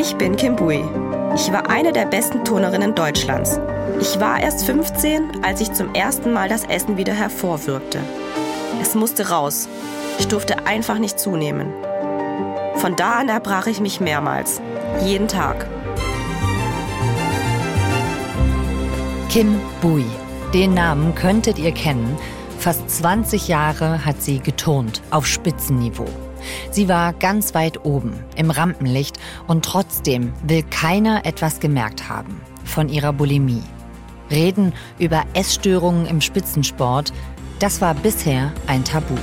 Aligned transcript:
Ich 0.00 0.14
bin 0.14 0.36
Kim 0.36 0.54
Bui. 0.54 0.84
Ich 1.34 1.50
war 1.50 1.68
eine 1.68 1.92
der 1.92 2.04
besten 2.04 2.44
Turnerinnen 2.44 2.94
Deutschlands. 2.94 3.58
Ich 4.00 4.20
war 4.20 4.38
erst 4.40 4.64
15, 4.64 5.42
als 5.42 5.60
ich 5.60 5.72
zum 5.72 5.92
ersten 5.92 6.32
Mal 6.32 6.48
das 6.48 6.62
Essen 6.62 6.96
wieder 6.96 7.12
hervorwirkte. 7.12 7.98
Es 8.80 8.94
musste 8.94 9.28
raus. 9.28 9.68
Ich 10.20 10.28
durfte 10.28 10.68
einfach 10.68 11.00
nicht 11.00 11.18
zunehmen. 11.18 11.72
Von 12.76 12.94
da 12.94 13.14
an 13.14 13.28
erbrach 13.28 13.66
ich 13.66 13.80
mich 13.80 13.98
mehrmals. 13.98 14.60
Jeden 15.04 15.26
Tag. 15.26 15.66
Kim 19.30 19.60
Bui. 19.80 20.04
Den 20.54 20.74
Namen 20.74 21.16
könntet 21.16 21.58
ihr 21.58 21.72
kennen. 21.72 22.16
Fast 22.60 22.88
20 22.88 23.48
Jahre 23.48 24.04
hat 24.04 24.22
sie 24.22 24.38
geturnt 24.38 25.02
auf 25.10 25.26
Spitzenniveau. 25.26 26.06
Sie 26.70 26.88
war 26.88 27.12
ganz 27.12 27.54
weit 27.54 27.84
oben 27.84 28.12
im 28.36 28.50
Rampenlicht 28.50 29.18
und 29.46 29.64
trotzdem 29.64 30.32
will 30.42 30.62
keiner 30.62 31.26
etwas 31.26 31.60
gemerkt 31.60 32.08
haben 32.08 32.40
von 32.64 32.88
ihrer 32.88 33.12
Bulimie. 33.12 33.62
Reden 34.30 34.72
über 34.98 35.24
Essstörungen 35.34 36.06
im 36.06 36.20
Spitzensport, 36.20 37.12
das 37.58 37.80
war 37.80 37.94
bisher 37.94 38.52
ein 38.66 38.84
Tabu. 38.84 39.16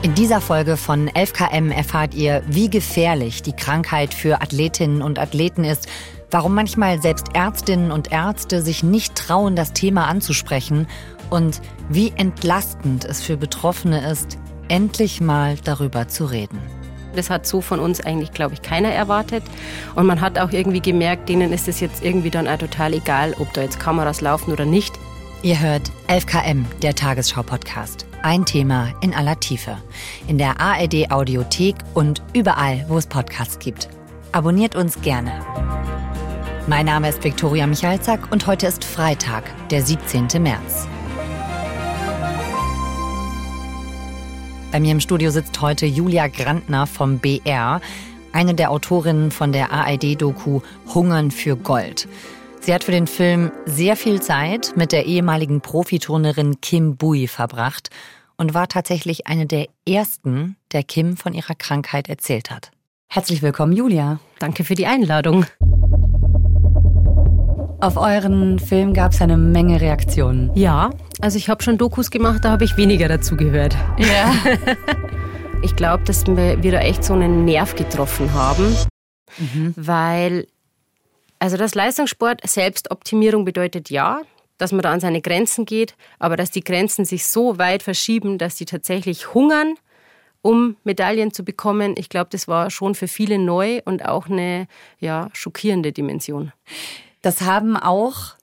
In 0.00 0.14
dieser 0.14 0.40
Folge 0.40 0.76
von 0.76 1.10
11KM 1.10 1.72
erfahrt 1.72 2.14
ihr, 2.14 2.42
wie 2.46 2.70
gefährlich 2.70 3.42
die 3.42 3.52
Krankheit 3.52 4.14
für 4.14 4.40
Athletinnen 4.40 5.02
und 5.02 5.18
Athleten 5.18 5.64
ist, 5.64 5.88
warum 6.30 6.54
manchmal 6.54 7.00
selbst 7.00 7.34
Ärztinnen 7.34 7.90
und 7.90 8.12
Ärzte 8.12 8.62
sich 8.62 8.82
nicht 8.82 9.14
trauen, 9.14 9.56
das 9.56 9.72
Thema 9.72 10.06
anzusprechen 10.06 10.86
und 11.30 11.60
wie 11.88 12.12
entlastend 12.16 13.04
es 13.04 13.22
für 13.22 13.36
Betroffene 13.36 14.10
ist, 14.10 14.38
endlich 14.68 15.20
mal 15.20 15.56
darüber 15.64 16.08
zu 16.08 16.26
reden. 16.26 16.58
Das 17.14 17.30
hat 17.30 17.46
so 17.46 17.60
von 17.60 17.80
uns 17.80 18.00
eigentlich, 18.00 18.32
glaube 18.32 18.54
ich, 18.54 18.62
keiner 18.62 18.90
erwartet. 18.90 19.42
Und 19.94 20.06
man 20.06 20.20
hat 20.20 20.38
auch 20.38 20.52
irgendwie 20.52 20.80
gemerkt, 20.80 21.28
denen 21.28 21.52
ist 21.52 21.66
es 21.66 21.80
jetzt 21.80 22.04
irgendwie 22.04 22.30
dann 22.30 22.46
auch 22.46 22.58
total 22.58 22.94
egal, 22.94 23.34
ob 23.38 23.52
da 23.54 23.62
jetzt 23.62 23.80
Kameras 23.80 24.20
laufen 24.20 24.52
oder 24.52 24.66
nicht. 24.66 24.94
Ihr 25.42 25.58
hört 25.58 25.90
11KM, 26.08 26.64
der 26.82 26.94
Tagesschau-Podcast. 26.94 28.06
Ein 28.22 28.44
Thema 28.44 28.92
in 29.00 29.14
aller 29.14 29.38
Tiefe. 29.40 29.76
In 30.26 30.36
der 30.36 30.60
ARD 30.60 31.10
Audiothek 31.10 31.76
und 31.94 32.22
überall, 32.34 32.84
wo 32.88 32.98
es 32.98 33.06
Podcasts 33.06 33.58
gibt. 33.58 33.88
Abonniert 34.32 34.76
uns 34.76 35.00
gerne. 35.00 35.32
Mein 36.68 36.84
Name 36.84 37.08
ist 37.08 37.24
Viktoria 37.24 37.66
Michalzack 37.66 38.30
und 38.30 38.46
heute 38.46 38.66
ist 38.66 38.84
Freitag, 38.84 39.44
der 39.70 39.80
17. 39.80 40.26
März. 40.42 40.86
Bei 44.70 44.78
mir 44.78 44.92
im 44.92 45.00
Studio 45.00 45.30
sitzt 45.30 45.62
heute 45.62 45.86
Julia 45.86 46.28
Grantner 46.28 46.86
vom 46.86 47.20
BR, 47.20 47.80
eine 48.32 48.54
der 48.54 48.70
Autorinnen 48.70 49.30
von 49.30 49.52
der 49.52 49.72
ARD-Doku 49.72 50.60
Hungern 50.92 51.30
für 51.30 51.56
Gold. 51.56 52.06
Sie 52.60 52.74
hat 52.74 52.84
für 52.84 52.92
den 52.92 53.06
Film 53.06 53.50
sehr 53.64 53.96
viel 53.96 54.20
Zeit 54.20 54.74
mit 54.76 54.92
der 54.92 55.06
ehemaligen 55.06 55.62
Profiturnerin 55.62 56.60
Kim 56.60 56.98
Bui 56.98 57.28
verbracht 57.28 57.88
und 58.36 58.52
war 58.52 58.68
tatsächlich 58.68 59.26
eine 59.26 59.46
der 59.46 59.68
ersten, 59.88 60.56
der 60.72 60.82
Kim 60.82 61.16
von 61.16 61.32
ihrer 61.32 61.54
Krankheit 61.54 62.10
erzählt 62.10 62.50
hat. 62.50 62.72
Herzlich 63.08 63.40
willkommen, 63.40 63.72
Julia. 63.72 64.20
Danke 64.38 64.64
für 64.64 64.74
die 64.74 64.86
Einladung. 64.86 65.46
Auf 67.80 67.96
euren 67.96 68.58
Film 68.58 68.92
gab 68.92 69.12
es 69.12 69.22
eine 69.22 69.36
Menge 69.36 69.80
Reaktionen. 69.80 70.50
Ja, 70.56 70.90
also 71.20 71.38
ich 71.38 71.48
habe 71.48 71.62
schon 71.62 71.78
Dokus 71.78 72.10
gemacht, 72.10 72.44
da 72.44 72.50
habe 72.50 72.64
ich 72.64 72.76
weniger 72.76 73.06
dazu 73.06 73.36
gehört. 73.36 73.76
Ja. 73.98 74.34
ich 75.62 75.76
glaube, 75.76 76.02
dass 76.02 76.26
wir 76.26 76.72
da 76.72 76.80
echt 76.80 77.04
so 77.04 77.14
einen 77.14 77.44
Nerv 77.44 77.76
getroffen 77.76 78.32
haben, 78.32 78.76
mhm. 79.38 79.74
weil 79.76 80.48
also 81.38 81.56
das 81.56 81.76
Leistungssport 81.76 82.40
Selbstoptimierung 82.44 83.44
bedeutet 83.44 83.90
ja, 83.90 84.22
dass 84.56 84.72
man 84.72 84.80
da 84.80 84.90
an 84.90 84.98
seine 84.98 85.20
Grenzen 85.20 85.64
geht, 85.64 85.94
aber 86.18 86.36
dass 86.36 86.50
die 86.50 86.64
Grenzen 86.64 87.04
sich 87.04 87.26
so 87.26 87.58
weit 87.58 87.84
verschieben, 87.84 88.38
dass 88.38 88.56
die 88.56 88.64
tatsächlich 88.64 89.34
hungern, 89.34 89.76
um 90.42 90.74
Medaillen 90.82 91.32
zu 91.32 91.44
bekommen. 91.44 91.94
Ich 91.96 92.08
glaube, 92.08 92.30
das 92.32 92.48
war 92.48 92.70
schon 92.70 92.96
für 92.96 93.06
viele 93.06 93.38
neu 93.38 93.82
und 93.84 94.04
auch 94.04 94.26
eine 94.26 94.66
ja, 94.98 95.28
schockierende 95.32 95.92
Dimension. 95.92 96.52
Das 97.22 97.42
haben 97.42 97.76
auch 97.76 98.34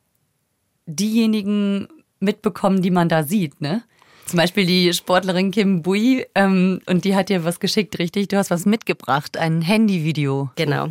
diejenigen 0.86 1.88
mitbekommen, 2.20 2.82
die 2.82 2.92
man 2.92 3.10
da 3.10 3.24
sieht, 3.24 3.62
ne? 3.62 3.84
Zum 4.26 4.38
Beispiel 4.38 4.66
die 4.66 4.92
Sportlerin 4.94 5.52
Kim 5.52 5.84
Bui, 5.84 6.26
ähm, 6.34 6.82
und 6.88 7.06
die 7.06 7.16
hat 7.16 7.30
dir 7.30 7.46
was 7.46 7.60
geschickt, 7.60 8.00
richtig? 8.00 8.28
Du 8.28 8.38
hast 8.38 8.50
was 8.50 8.66
mitgebracht, 8.66 9.38
ein 9.38 9.62
Handyvideo. 9.62 10.50
Genau. 10.56 10.90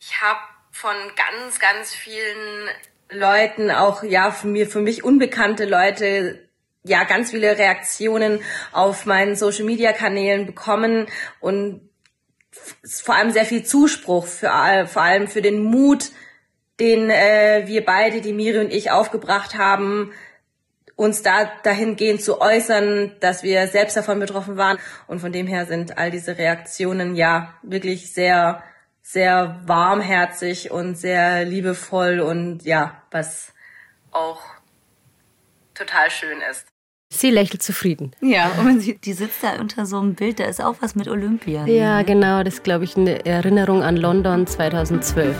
Ich 0.00 0.20
habe 0.20 0.40
von 0.70 0.94
ganz, 1.14 1.58
ganz 1.58 1.94
vielen 1.94 2.68
Leuten, 3.10 3.70
auch 3.70 4.02
ja 4.02 4.30
für 4.30 4.46
mir, 4.46 4.66
für 4.66 4.80
mich 4.80 5.04
unbekannte 5.04 5.66
Leute, 5.66 6.48
ja 6.82 7.04
ganz 7.04 7.32
viele 7.32 7.58
Reaktionen 7.58 8.40
auf 8.72 9.04
meinen 9.04 9.36
Social 9.36 9.64
Media 9.64 9.92
Kanälen 9.92 10.46
bekommen 10.46 11.06
und 11.40 11.82
vor 12.82 13.14
allem 13.14 13.30
sehr 13.30 13.44
viel 13.44 13.64
Zuspruch 13.64 14.26
für 14.26 14.86
vor 14.86 15.02
allem 15.02 15.28
für 15.28 15.42
den 15.42 15.62
Mut, 15.62 16.10
den 16.80 17.10
äh, 17.10 17.64
wir 17.66 17.84
beide, 17.84 18.20
die 18.20 18.32
Miri 18.32 18.58
und 18.58 18.72
ich, 18.72 18.90
aufgebracht 18.90 19.56
haben, 19.56 20.12
uns 20.96 21.22
da 21.22 21.50
dahingehend 21.62 22.22
zu 22.22 22.40
äußern, 22.40 23.12
dass 23.20 23.42
wir 23.42 23.66
selbst 23.68 23.96
davon 23.96 24.18
betroffen 24.18 24.56
waren. 24.56 24.78
Und 25.06 25.20
von 25.20 25.32
dem 25.32 25.46
her 25.46 25.66
sind 25.66 25.96
all 25.96 26.10
diese 26.10 26.36
Reaktionen 26.36 27.14
ja 27.14 27.54
wirklich 27.62 28.12
sehr, 28.12 28.62
sehr 29.02 29.60
warmherzig 29.64 30.70
und 30.70 30.96
sehr 30.96 31.44
liebevoll 31.44 32.20
und 32.20 32.64
ja, 32.64 33.02
was 33.10 33.52
auch 34.10 34.42
total 35.74 36.10
schön 36.10 36.38
ist. 36.50 36.66
Sie 37.12 37.30
lächelt 37.30 37.62
zufrieden. 37.62 38.12
Ja, 38.20 38.52
und 38.60 38.80
sie, 38.80 38.96
die 38.96 39.14
sitzt 39.14 39.42
da 39.42 39.58
unter 39.58 39.86
so 39.86 39.98
einem 39.98 40.14
Bild, 40.14 40.38
da 40.38 40.44
ist 40.44 40.62
auch 40.62 40.76
was 40.80 40.94
mit 40.94 41.08
Olympia. 41.08 41.66
Ja, 41.66 42.02
genau, 42.02 42.42
das 42.44 42.54
ist, 42.54 42.64
glaube 42.64 42.84
ich, 42.84 42.96
eine 42.96 43.24
Erinnerung 43.24 43.82
an 43.82 43.96
London 43.96 44.46
2012. 44.46 45.34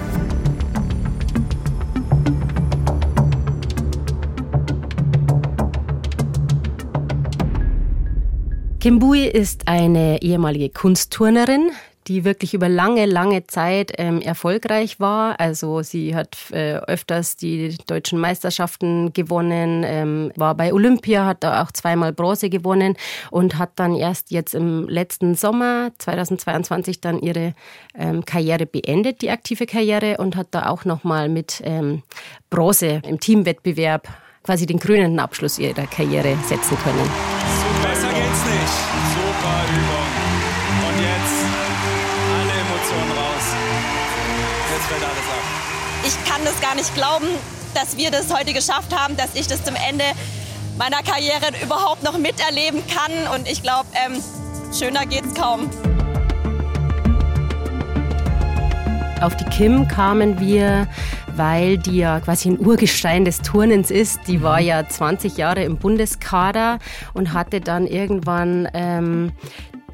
Kim 8.80 8.98
Bui 8.98 9.26
ist 9.26 9.68
eine 9.68 10.22
ehemalige 10.22 10.70
Kunstturnerin, 10.70 11.70
die 12.06 12.24
wirklich 12.24 12.54
über 12.54 12.70
lange, 12.70 13.04
lange 13.04 13.46
Zeit 13.46 13.92
ähm, 13.98 14.22
erfolgreich 14.22 14.98
war. 14.98 15.38
Also 15.38 15.82
sie 15.82 16.14
hat 16.14 16.38
äh, 16.50 16.76
öfters 16.76 17.36
die 17.36 17.76
deutschen 17.86 18.18
Meisterschaften 18.18 19.12
gewonnen, 19.12 19.84
ähm, 19.84 20.32
war 20.34 20.54
bei 20.54 20.72
Olympia, 20.72 21.26
hat 21.26 21.44
da 21.44 21.62
auch 21.62 21.72
zweimal 21.72 22.14
Bronze 22.14 22.48
gewonnen 22.48 22.96
und 23.30 23.58
hat 23.58 23.72
dann 23.76 23.94
erst 23.94 24.30
jetzt 24.30 24.54
im 24.54 24.88
letzten 24.88 25.34
Sommer 25.34 25.90
2022 25.98 27.02
dann 27.02 27.18
ihre 27.18 27.52
ähm, 27.94 28.24
Karriere 28.24 28.64
beendet, 28.64 29.20
die 29.20 29.28
aktive 29.28 29.66
Karriere 29.66 30.16
und 30.16 30.36
hat 30.36 30.48
da 30.52 30.70
auch 30.70 30.86
nochmal 30.86 31.28
mit 31.28 31.60
ähm, 31.64 32.02
Bronze 32.48 33.02
im 33.06 33.20
Teamwettbewerb 33.20 34.08
quasi 34.42 34.64
den 34.64 34.78
krönenden 34.78 35.20
Abschluss 35.20 35.58
ihrer 35.58 35.86
Karriere 35.86 36.34
setzen 36.48 36.78
können. 36.78 37.49
Ich 46.10 46.24
kann 46.28 46.44
das 46.44 46.60
gar 46.60 46.74
nicht 46.74 46.92
glauben, 46.96 47.26
dass 47.72 47.96
wir 47.96 48.10
das 48.10 48.34
heute 48.34 48.52
geschafft 48.52 48.92
haben, 48.92 49.16
dass 49.16 49.36
ich 49.36 49.46
das 49.46 49.62
zum 49.62 49.76
Ende 49.76 50.02
meiner 50.76 51.04
Karriere 51.04 51.52
überhaupt 51.62 52.02
noch 52.02 52.18
miterleben 52.18 52.82
kann. 52.88 53.12
Und 53.32 53.48
ich 53.48 53.62
glaube, 53.62 53.86
ähm, 54.04 54.20
schöner 54.76 55.06
geht's 55.06 55.32
kaum. 55.34 55.70
Auf 59.20 59.36
die 59.36 59.44
Kim 59.44 59.86
kamen 59.86 60.40
wir, 60.40 60.88
weil 61.36 61.78
die 61.78 61.98
ja 61.98 62.18
quasi 62.18 62.48
ein 62.50 62.58
Urgestein 62.58 63.24
des 63.24 63.40
Turnens 63.42 63.92
ist. 63.92 64.18
Die 64.26 64.42
war 64.42 64.58
ja 64.60 64.88
20 64.88 65.36
Jahre 65.36 65.62
im 65.62 65.76
Bundeskader 65.76 66.80
und 67.14 67.34
hatte 67.34 67.60
dann 67.60 67.86
irgendwann 67.86 68.68
ähm, 68.74 69.30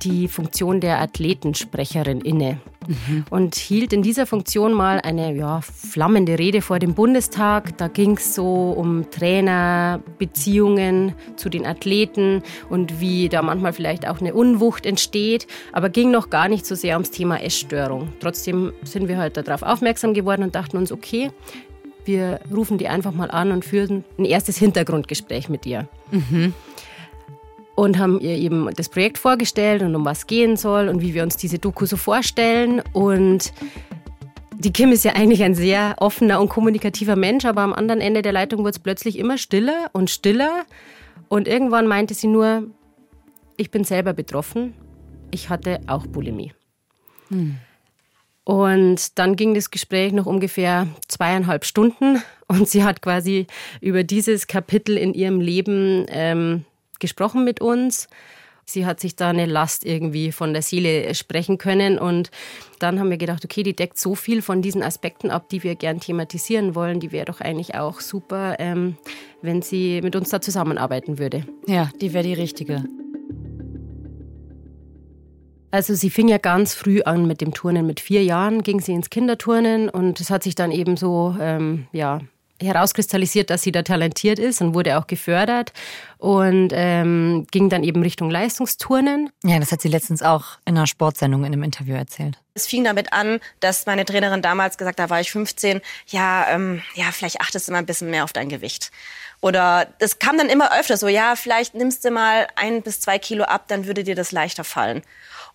die 0.01 0.29
Funktion 0.29 0.81
der 0.81 0.99
Athletensprecherin 1.03 2.23
inne 2.23 2.59
mhm. 2.87 3.25
und 3.31 3.55
hielt 3.55 3.93
in 3.93 4.03
dieser 4.03 4.27
Funktion 4.27 4.73
mal 4.73 5.01
eine 5.01 5.35
ja, 5.35 5.61
flammende 5.61 6.39
Rede 6.39 6.63
vor 6.63 6.79
dem 6.79 6.95
Bundestag. 6.95 7.77
Da 7.79 7.89
ging 7.89 8.17
es 8.17 8.35
so 8.35 8.71
um 8.71 9.11
Trainerbeziehungen 9.11 11.15
zu 11.37 11.49
den 11.49 11.67
Athleten 11.67 12.43
und 12.69 13.01
wie 13.01 13.29
da 13.29 13.43
manchmal 13.43 13.73
vielleicht 13.73 14.09
auch 14.09 14.21
eine 14.21 14.35
Unwucht 14.35 14.87
entsteht, 14.87 15.47
aber 15.73 15.89
ging 15.89 16.11
noch 16.11 16.31
gar 16.31 16.49
nicht 16.49 16.67
so 16.67 16.75
sehr 16.75 16.95
ums 16.95 17.11
Thema 17.11 17.43
Essstörung. 17.43 18.09
Trotzdem 18.21 18.73
sind 18.83 19.09
wir 19.09 19.19
halt 19.19 19.37
darauf 19.37 19.63
aufmerksam 19.63 20.15
geworden 20.15 20.43
und 20.43 20.55
dachten 20.55 20.77
uns, 20.77 20.93
okay, 20.93 21.31
wir 22.07 22.41
rufen 22.55 22.79
die 22.79 22.89
einfach 22.89 23.13
mal 23.13 23.31
an 23.31 23.53
und 23.53 23.65
führen 23.65 24.05
ein 24.19 24.25
erstes 24.25 24.57
Hintergrundgespräch 24.59 25.49
mit 25.49 25.67
ihr. 25.67 25.89
Mhm. 26.11 26.55
Und 27.77 27.99
haben 27.99 28.19
ihr 28.21 28.37
eben 28.37 28.69
das 28.75 28.89
Projekt 28.89 29.19
vorgestellt 29.19 29.83
und 29.83 29.95
um 29.95 30.05
was 30.05 30.27
gehen 30.27 30.57
soll 30.57 30.89
und 30.89 31.03
wie 31.03 31.15
wir 31.15 31.23
uns 31.23 31.37
diese 31.37 31.59
Doku 31.59 31.85
so 31.87 31.97
vorstellen. 31.97 32.83
Und 32.93 33.53
die 34.59 34.73
Kim 34.73 34.91
ist 34.91 35.05
ja 35.05 35.13
eigentlich 35.13 35.45
ein 35.45 35.55
sehr 35.55 35.95
offener 35.99 36.41
und 36.41 36.49
kommunikativer 36.49 37.17
Mensch, 37.17 37.45
aber 37.45 37.61
am 37.61 37.75
anderen 37.75 38.01
Ende 38.01 38.23
der 38.23 38.33
Leitung 38.33 38.61
wurde 38.61 38.71
es 38.71 38.79
plötzlich 38.79 39.19
immer 39.19 39.37
stiller 39.37 39.91
und 39.93 40.11
stiller. 40.11 40.65
Und 41.29 41.47
irgendwann 41.47 41.87
meinte 41.87 42.15
sie 42.15 42.29
nur, 42.29 42.65
ich 43.59 43.71
bin 43.71 43.85
selber 43.85 44.15
betroffen, 44.15 44.73
ich 45.31 45.51
hatte 45.51 45.81
auch 45.87 46.07
Bulimie. 46.07 46.55
Hm. 47.29 47.57
Und 48.45 49.19
dann 49.19 49.37
ging 49.37 49.55
das 49.55 49.71
Gespräch 49.71 50.13
noch 50.13 50.25
ungefähr 50.25 50.87
zweieinhalb 51.09 51.67
Stunden 51.67 52.23
und 52.47 52.69
sie 52.69 52.85
hat 52.85 53.03
quasi 53.03 53.49
über 53.83 54.03
dieses 54.03 54.47
Kapitel 54.47 54.97
in 54.97 55.13
ihrem 55.13 55.41
Leben 55.41 56.07
ähm, 56.09 56.65
gesprochen 56.99 57.45
mit 57.45 57.61
uns. 57.61 58.09
Sie 58.69 58.85
hat 58.85 58.99
sich 58.99 59.15
da 59.15 59.31
eine 59.31 59.47
Last 59.47 59.87
irgendwie 59.87 60.33
von 60.33 60.53
der 60.53 60.61
Seele 60.61 61.15
sprechen 61.15 61.57
können. 61.57 62.01
Und 62.01 62.33
dann 62.81 62.99
haben 62.99 63.11
wir 63.11 63.17
gedacht, 63.17 63.45
okay, 63.45 63.63
die 63.63 63.77
deckt 63.77 63.97
so 63.97 64.17
viel 64.17 64.43
von 64.43 64.61
diesen 64.61 64.83
Aspekten 64.83 65.31
ab, 65.31 65.49
die 65.49 65.63
wir 65.63 65.77
gern 65.77 66.01
thematisieren 66.01 66.75
wollen. 66.75 66.99
Die 66.99 67.13
wäre 67.13 67.27
doch 67.27 67.41
eigentlich 67.41 67.77
auch 67.77 68.01
super, 68.01 68.57
ähm, 68.59 68.97
wenn 69.41 69.63
sie 69.63 70.01
mit 70.03 70.17
uns 70.17 70.31
da 70.31 70.41
zusammenarbeiten 70.41 71.19
würde. 71.21 71.47
Ja, 71.69 71.91
die 72.01 72.13
wäre 72.13 72.25
die 72.25 72.35
richtige. 72.35 72.85
Also 75.71 75.95
sie 75.95 76.11
fing 76.11 76.27
ja 76.27 76.39
ganz 76.39 76.75
früh 76.75 77.03
an 77.03 77.27
mit 77.27 77.41
dem 77.41 77.55
Turnen. 77.55 77.87
Mit 77.87 78.01
vier 78.01 78.25
Jahren 78.25 78.63
ging 78.63 78.81
sie 78.81 78.95
ins 78.95 79.11
Kinderturnen 79.11 79.89
und 79.89 80.21
es 80.21 80.31
hat 80.31 80.43
sich 80.43 80.57
dann 80.57 80.73
eben 80.73 80.97
so 80.97 81.37
ähm, 81.39 81.87
ja, 81.93 82.21
herauskristallisiert, 82.63 83.51
dass 83.51 83.63
sie 83.63 83.73
da 83.73 83.83
talentiert 83.83 84.39
ist 84.39 84.61
und 84.61 84.75
wurde 84.75 84.99
auch 84.99 85.07
gefördert 85.07 85.73
und 86.19 86.71
ähm, 86.73 87.47
ging 87.51 87.69
dann 87.69 87.85
eben 87.85 88.03
Richtung 88.03 88.31
Leistungsturnen. 88.31 89.31
Ja, 89.45 89.59
das 89.59 89.73
hat 89.73 89.83
sie 89.83 89.89
letztens 89.89 90.23
auch 90.23 90.59
in 90.65 90.77
einer 90.77 90.87
Sportsendung 90.87 91.45
in 91.45 91.53
einem 91.53 91.63
Interview 91.63 91.95
erzählt. 91.95 92.39
Es 92.55 92.67
fing 92.67 92.85
damit 92.85 93.13
an, 93.13 93.41
dass 93.61 93.87
meine 93.87 94.05
Trainerin 94.05 94.41
damals 94.41 94.79
gesagt, 94.79 94.99
hat, 94.99 95.11
da 95.11 95.11
war 95.11 95.21
ich 95.21 95.31
15, 95.31 95.81
ja, 96.07 96.47
ähm, 96.49 96.83
ja, 96.95 97.13
vielleicht 97.13 97.41
achtest 97.41 97.69
du 97.69 97.73
mal 97.73 97.79
ein 97.79 97.87
bisschen 97.87 98.11
mehr 98.11 98.25
auf 98.25 98.33
dein 98.33 98.49
Gewicht. 98.49 98.91
Oder 99.43 99.87
das 99.99 100.19
kam 100.19 100.39
dann 100.39 100.49
immer 100.49 100.79
öfter 100.79 100.97
so, 100.97 101.09
ja, 101.09 101.37
vielleicht 101.37 101.75
nimmst 101.75 102.05
du 102.05 102.11
mal 102.11 102.47
ein 102.57 102.83
bis 102.83 103.01
zwei 103.01 103.19
Kilo 103.19 103.45
ab, 103.45 103.65
dann 103.69 103.87
würde 103.87 104.03
dir 104.03 104.15
das 104.15 104.33
leichter 104.33 104.65
fallen. 104.65 105.03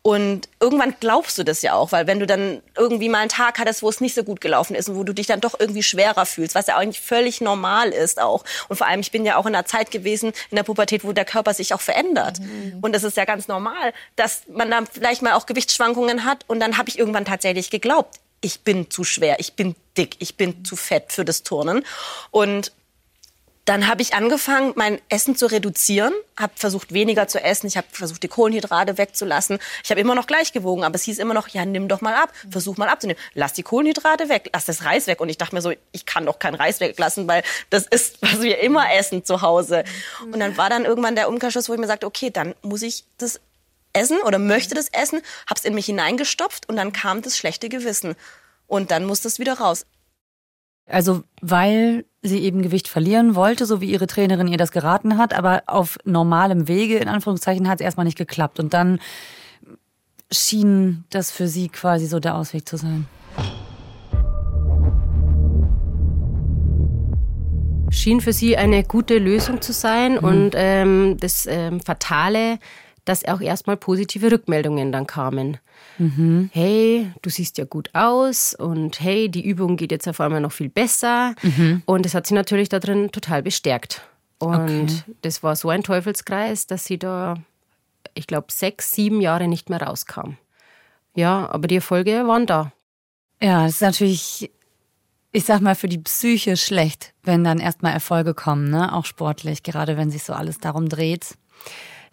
Und 0.03 0.49
irgendwann 0.59 0.95
glaubst 0.99 1.37
du 1.37 1.43
das 1.43 1.61
ja 1.61 1.75
auch, 1.75 1.91
weil 1.91 2.07
wenn 2.07 2.19
du 2.19 2.25
dann 2.25 2.63
irgendwie 2.75 3.07
mal 3.07 3.19
einen 3.19 3.29
Tag 3.29 3.59
hattest, 3.59 3.83
wo 3.83 3.89
es 3.89 4.01
nicht 4.01 4.15
so 4.15 4.23
gut 4.23 4.41
gelaufen 4.41 4.75
ist 4.75 4.89
und 4.89 4.95
wo 4.95 5.03
du 5.03 5.13
dich 5.13 5.27
dann 5.27 5.41
doch 5.41 5.59
irgendwie 5.59 5.83
schwerer 5.83 6.25
fühlst, 6.25 6.55
was 6.55 6.65
ja 6.65 6.77
eigentlich 6.77 7.01
völlig 7.01 7.39
normal 7.39 7.89
ist 7.89 8.19
auch. 8.19 8.43
Und 8.67 8.77
vor 8.77 8.87
allem, 8.87 9.01
ich 9.01 9.11
bin 9.11 9.25
ja 9.25 9.37
auch 9.37 9.45
in 9.45 9.53
einer 9.53 9.65
Zeit 9.65 9.91
gewesen, 9.91 10.33
in 10.49 10.55
der 10.55 10.63
Pubertät, 10.63 11.03
wo 11.03 11.11
der 11.11 11.25
Körper 11.25 11.53
sich 11.53 11.75
auch 11.75 11.81
verändert. 11.81 12.39
Mhm. 12.39 12.79
Und 12.81 12.95
es 12.95 13.03
ist 13.03 13.15
ja 13.15 13.25
ganz 13.25 13.47
normal, 13.47 13.93
dass 14.15 14.41
man 14.47 14.71
dann 14.71 14.87
vielleicht 14.87 15.21
mal 15.21 15.33
auch 15.33 15.45
Gewichtsschwankungen 15.45 16.25
hat. 16.25 16.45
Und 16.47 16.59
dann 16.59 16.79
habe 16.79 16.89
ich 16.89 16.97
irgendwann 16.97 17.25
tatsächlich 17.25 17.69
geglaubt, 17.69 18.19
ich 18.41 18.61
bin 18.61 18.89
zu 18.89 19.03
schwer, 19.03 19.39
ich 19.39 19.53
bin 19.53 19.75
dick, 19.97 20.15
ich 20.17 20.35
bin 20.35 20.65
zu 20.65 20.75
fett 20.75 21.11
für 21.11 21.23
das 21.23 21.43
Turnen. 21.43 21.85
Und 22.31 22.71
dann 23.71 23.87
habe 23.87 24.01
ich 24.01 24.13
angefangen, 24.13 24.73
mein 24.75 24.99
Essen 25.07 25.37
zu 25.37 25.45
reduzieren, 25.45 26.11
habe 26.37 26.51
versucht, 26.57 26.91
weniger 26.93 27.29
zu 27.29 27.41
essen. 27.41 27.67
Ich 27.67 27.77
habe 27.77 27.87
versucht, 27.89 28.21
die 28.21 28.27
Kohlenhydrate 28.27 28.97
wegzulassen. 28.97 29.59
Ich 29.81 29.91
habe 29.91 30.01
immer 30.01 30.13
noch 30.13 30.27
gleich 30.27 30.51
gewogen, 30.51 30.83
aber 30.83 30.95
es 30.95 31.03
hieß 31.03 31.19
immer 31.19 31.33
noch, 31.33 31.47
ja, 31.47 31.63
nimm 31.63 31.87
doch 31.87 32.01
mal 32.01 32.13
ab, 32.13 32.33
versuch 32.49 32.75
mal 32.75 32.89
abzunehmen. 32.89 33.17
Lass 33.33 33.53
die 33.53 33.63
Kohlenhydrate 33.63 34.27
weg, 34.27 34.49
lass 34.51 34.65
das 34.65 34.83
Reis 34.83 35.07
weg. 35.07 35.21
Und 35.21 35.29
ich 35.29 35.37
dachte 35.37 35.55
mir 35.55 35.61
so, 35.61 35.71
ich 35.93 36.05
kann 36.05 36.25
doch 36.25 36.37
kein 36.37 36.53
Reis 36.53 36.81
weglassen, 36.81 37.29
weil 37.29 37.43
das 37.69 37.87
ist, 37.87 38.21
was 38.21 38.41
wir 38.41 38.59
immer 38.59 38.93
essen 38.93 39.23
zu 39.23 39.41
Hause. 39.41 39.85
Und 40.21 40.41
dann 40.41 40.57
war 40.57 40.69
dann 40.69 40.83
irgendwann 40.83 41.15
der 41.15 41.29
Umkehrschluss, 41.29 41.69
wo 41.69 41.73
ich 41.73 41.79
mir 41.79 41.87
sagte, 41.87 42.07
okay, 42.07 42.29
dann 42.29 42.55
muss 42.63 42.81
ich 42.81 43.05
das 43.19 43.39
essen 43.93 44.17
oder 44.21 44.37
möchte 44.37 44.75
das 44.75 44.89
essen, 44.91 45.21
habe 45.47 45.59
es 45.59 45.63
in 45.63 45.75
mich 45.75 45.85
hineingestopft 45.85 46.67
und 46.67 46.75
dann 46.75 46.91
kam 46.91 47.21
das 47.21 47.37
schlechte 47.37 47.69
Gewissen. 47.69 48.17
Und 48.67 48.91
dann 48.91 49.05
muss 49.05 49.21
das 49.21 49.39
wieder 49.39 49.59
raus. 49.59 49.85
Also 50.91 51.23
weil 51.41 52.05
sie 52.21 52.39
eben 52.39 52.61
Gewicht 52.61 52.87
verlieren 52.87 53.35
wollte, 53.35 53.65
so 53.65 53.81
wie 53.81 53.91
ihre 53.91 54.07
Trainerin 54.07 54.47
ihr 54.47 54.57
das 54.57 54.71
geraten 54.71 55.17
hat, 55.17 55.33
aber 55.33 55.63
auf 55.67 55.97
normalem 56.05 56.67
Wege, 56.67 56.97
in 56.97 57.07
Anführungszeichen, 57.07 57.67
hat 57.67 57.79
es 57.79 57.85
erstmal 57.85 58.05
nicht 58.05 58.17
geklappt. 58.17 58.59
Und 58.59 58.73
dann 58.73 58.99
schien 60.31 61.03
das 61.09 61.31
für 61.31 61.47
sie 61.47 61.69
quasi 61.69 62.05
so 62.05 62.19
der 62.19 62.35
Ausweg 62.35 62.67
zu 62.67 62.77
sein. 62.77 63.07
Schien 67.89 68.21
für 68.21 68.31
sie 68.31 68.55
eine 68.55 68.83
gute 68.83 69.17
Lösung 69.17 69.61
zu 69.61 69.73
sein 69.73 70.13
mhm. 70.13 70.19
und 70.19 70.51
ähm, 70.55 71.17
das 71.19 71.45
ähm, 71.45 71.81
Fatale, 71.81 72.59
dass 73.05 73.25
auch 73.25 73.41
erstmal 73.41 73.77
positive 73.77 74.31
Rückmeldungen 74.31 74.91
dann 74.91 75.07
kamen. 75.07 75.57
Mhm. 75.97 76.49
Hey, 76.53 77.11
du 77.21 77.29
siehst 77.29 77.57
ja 77.57 77.65
gut 77.65 77.89
aus 77.93 78.53
und 78.53 78.99
hey, 79.01 79.29
die 79.29 79.45
Übung 79.45 79.77
geht 79.77 79.91
jetzt 79.91 80.07
auf 80.07 80.21
einmal 80.21 80.41
noch 80.41 80.51
viel 80.51 80.69
besser. 80.69 81.35
Mhm. 81.41 81.81
Und 81.85 82.05
das 82.05 82.13
hat 82.13 82.27
sie 82.27 82.33
natürlich 82.33 82.69
da 82.69 82.79
drin 82.79 83.11
total 83.11 83.41
bestärkt. 83.41 84.01
Und 84.39 84.59
okay. 84.59 84.87
das 85.21 85.43
war 85.43 85.55
so 85.55 85.69
ein 85.69 85.83
Teufelskreis, 85.83 86.67
dass 86.67 86.85
sie 86.85 86.97
da, 86.97 87.35
ich 88.13 88.27
glaube, 88.27 88.47
sechs, 88.51 88.91
sieben 88.91 89.21
Jahre 89.21 89.47
nicht 89.47 89.69
mehr 89.69 89.81
rauskam. 89.81 90.37
Ja, 91.15 91.49
aber 91.49 91.67
die 91.67 91.75
Erfolge 91.75 92.27
waren 92.27 92.45
da. 92.45 92.71
Ja, 93.41 93.65
es 93.65 93.75
ist 93.75 93.81
natürlich, 93.81 94.51
ich 95.31 95.45
sag 95.45 95.61
mal, 95.61 95.75
für 95.75 95.89
die 95.89 95.97
Psyche 95.97 96.57
schlecht, 96.57 97.13
wenn 97.23 97.43
dann 97.43 97.59
erstmal 97.59 97.93
Erfolge 97.93 98.33
kommen, 98.33 98.69
ne? 98.69 98.93
Auch 98.93 99.05
sportlich, 99.05 99.63
gerade 99.63 99.97
wenn 99.97 100.11
sich 100.11 100.23
so 100.23 100.33
alles 100.33 100.59
darum 100.59 100.89
dreht. 100.89 101.37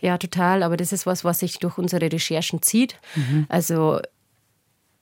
Ja, 0.00 0.18
total. 0.18 0.62
Aber 0.62 0.76
das 0.76 0.92
ist 0.92 1.06
was, 1.06 1.24
was 1.24 1.40
sich 1.40 1.58
durch 1.58 1.78
unsere 1.78 2.10
Recherchen 2.10 2.62
zieht. 2.62 2.96
Mhm. 3.14 3.46
Also, 3.48 4.00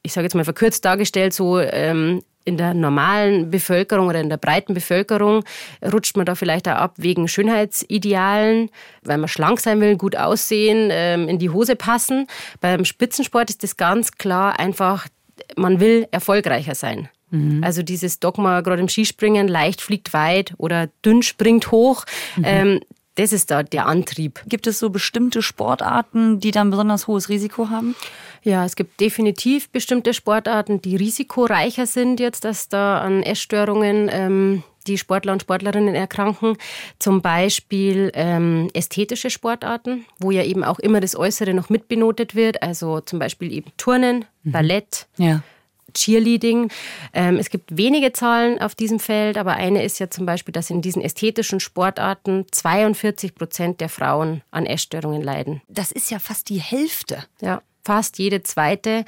ich 0.03 0.13
sage 0.13 0.25
jetzt 0.25 0.35
mal 0.35 0.45
verkürzt 0.45 0.85
dargestellt, 0.85 1.33
so 1.33 1.59
ähm, 1.59 2.23
in 2.47 2.57
der 2.57 2.75
normalen 2.75 3.51
Bevölkerung 3.51 4.07
oder 4.07 4.21
in 4.21 4.31
der 4.31 4.37
breiten 4.37 4.73
Bevölkerung 4.73 5.45
rutscht 5.93 6.17
man 6.17 6.25
da 6.25 6.37
vielleicht 6.37 6.69
auch 6.69 6.77
ab 6.77 6.95
wegen 6.97 7.29
Schönheitsidealen, 7.29 8.71
weil 9.03 9.19
man 9.19 9.29
schlank 9.29 9.61
sein 9.61 9.81
will, 9.81 9.97
gut 9.97 10.17
aussehen, 10.17 10.89
ähm, 10.93 11.29
in 11.29 11.39
die 11.39 11.51
Hose 11.51 11.75
passen. 11.75 12.29
Beim 12.61 12.85
Spitzensport 12.85 13.51
ist 13.51 13.65
das 13.65 13.77
ganz 13.77 14.13
klar 14.13 14.59
einfach, 14.61 15.09
man 15.57 15.81
will 15.81 16.07
erfolgreicher 16.13 16.77
sein. 16.77 17.09
Mhm. 17.31 17.65
Also 17.65 17.83
dieses 17.83 18.21
Dogma, 18.21 18.61
gerade 18.61 18.81
im 18.81 18.89
Skispringen, 18.89 19.49
leicht 19.49 19.81
fliegt 19.81 20.13
weit 20.13 20.55
oder 20.57 20.89
dünn 21.05 21.23
springt 21.23 21.73
hoch, 21.73 22.05
mhm. 22.37 22.45
ähm, 22.47 22.81
das 23.17 23.33
ist 23.33 23.51
da 23.51 23.63
der 23.63 23.87
Antrieb. 23.87 24.43
Gibt 24.47 24.67
es 24.67 24.79
so 24.79 24.91
bestimmte 24.91 25.43
Sportarten, 25.43 26.41
die 26.41 26.53
dann 26.53 26.71
besonders 26.71 27.07
hohes 27.07 27.29
Risiko 27.29 27.69
haben? 27.71 27.97
Ja, 28.43 28.65
es 28.65 28.77
gibt 28.77 29.01
definitiv 29.01 29.71
bestimmte 29.71 30.15
Sportarten, 30.15 30.81
die 30.81 30.97
risikoreicher 30.97 31.87
sind 31.87 32.21
jetzt, 32.21 32.45
dass 32.45 32.69
da 32.69 33.01
an 33.01 33.23
Essstörungen 33.23 34.09
ähm, 34.13 34.63
die 34.87 34.99
Sportler 34.99 35.33
und 35.33 35.43
Sportlerinnen 35.43 35.95
erkranken. 35.95 36.57
Zum 36.99 37.23
Beispiel 37.23 38.13
ähm, 38.15 38.69
ästhetische 38.73 39.31
Sportarten, 39.31 40.05
wo 40.21 40.31
ja 40.31 40.45
eben 40.45 40.63
auch 40.63 40.79
immer 40.79 41.01
das 41.01 41.17
Äußere 41.17 41.55
noch 41.55 41.71
mitbenotet 41.71 42.35
wird. 42.35 42.63
Also 42.63 43.01
zum 43.01 43.19
Beispiel 43.19 43.53
eben 43.53 43.73
Turnen, 43.77 44.27
mhm. 44.45 44.53
Ballett. 44.53 45.07
Ja. 45.17 45.43
Cheerleading. 45.97 46.71
Ähm, 47.13 47.37
es 47.37 47.51
gibt 47.51 47.77
wenige 47.77 48.13
Zahlen 48.13 48.61
auf 48.61 48.75
diesem 48.75 49.01
Feld, 49.01 49.39
aber 49.39 49.55
eine 49.55 49.83
ist 49.83 49.99
ja 49.99 50.11
zum 50.11 50.27
Beispiel, 50.27 50.53
dass 50.53 50.71
in 50.71 50.83
diesen 50.83 51.03
ästhetischen 51.03 51.61
Sportarten 51.61 52.47
42 52.51 53.35
Prozent 53.35 53.81
der 53.81 53.89
Frauen 53.89 54.43
an 54.51 54.67
Essstörungen 54.67 55.23
leiden. 55.23 55.63
Das 55.69 55.93
ist 55.93 56.11
ja 56.11 56.19
fast 56.19 56.49
die 56.49 56.61
Hälfte. 56.61 57.25
Ja, 57.41 57.63
fast 57.85 58.19
jede 58.19 58.43
zweite. 58.43 59.05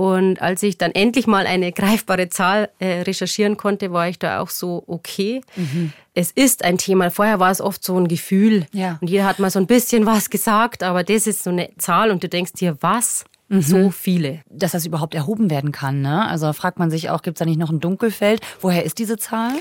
Und 0.00 0.40
als 0.40 0.62
ich 0.62 0.78
dann 0.78 0.92
endlich 0.92 1.26
mal 1.26 1.46
eine 1.46 1.72
greifbare 1.72 2.30
Zahl 2.30 2.70
äh, 2.78 3.02
recherchieren 3.02 3.58
konnte, 3.58 3.92
war 3.92 4.08
ich 4.08 4.18
da 4.18 4.40
auch 4.40 4.48
so, 4.48 4.82
okay, 4.86 5.42
mhm. 5.56 5.92
es 6.14 6.30
ist 6.30 6.64
ein 6.64 6.78
Thema. 6.78 7.10
Vorher 7.10 7.38
war 7.38 7.50
es 7.50 7.60
oft 7.60 7.84
so 7.84 7.98
ein 7.98 8.08
Gefühl. 8.08 8.66
Ja. 8.72 8.96
Und 9.02 9.10
jeder 9.10 9.26
hat 9.26 9.40
mal 9.40 9.50
so 9.50 9.58
ein 9.58 9.66
bisschen 9.66 10.06
was 10.06 10.30
gesagt, 10.30 10.82
aber 10.82 11.04
das 11.04 11.26
ist 11.26 11.44
so 11.44 11.50
eine 11.50 11.68
Zahl 11.76 12.10
und 12.10 12.24
du 12.24 12.30
denkst 12.30 12.52
dir, 12.54 12.78
was? 12.80 13.26
Mhm. 13.50 13.62
So 13.62 13.90
viele. 13.90 14.40
Dass 14.48 14.72
das 14.72 14.86
überhaupt 14.86 15.14
erhoben 15.14 15.50
werden 15.50 15.72
kann. 15.72 16.00
Ne? 16.00 16.26
Also 16.26 16.52
fragt 16.52 16.78
man 16.78 16.90
sich 16.90 17.10
auch, 17.10 17.20
gibt 17.22 17.36
es 17.36 17.38
da 17.40 17.44
nicht 17.44 17.58
noch 17.58 17.70
ein 17.70 17.80
Dunkelfeld? 17.80 18.40
Woher 18.60 18.84
ist 18.84 18.98
diese 18.98 19.18
Zahl? 19.18 19.52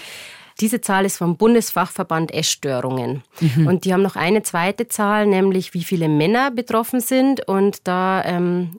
Diese 0.62 0.79
Zahl 0.79 1.05
ist 1.05 1.17
vom 1.17 1.38
Bundesfachverband 1.38 2.34
Essstörungen. 2.34 3.24
Mhm. 3.39 3.67
Und 3.67 3.86
die 3.86 3.93
haben 3.93 4.03
noch 4.03 4.15
eine 4.15 4.43
zweite 4.43 4.88
Zahl, 4.88 5.25
nämlich 5.25 5.74
wie 5.74 5.84
viele 5.84 6.08
Männer 6.08 6.51
betroffen 6.51 7.00
sind. 7.00 7.48
Und 7.48 7.88
da 7.88 8.24
ähm, 8.25 8.77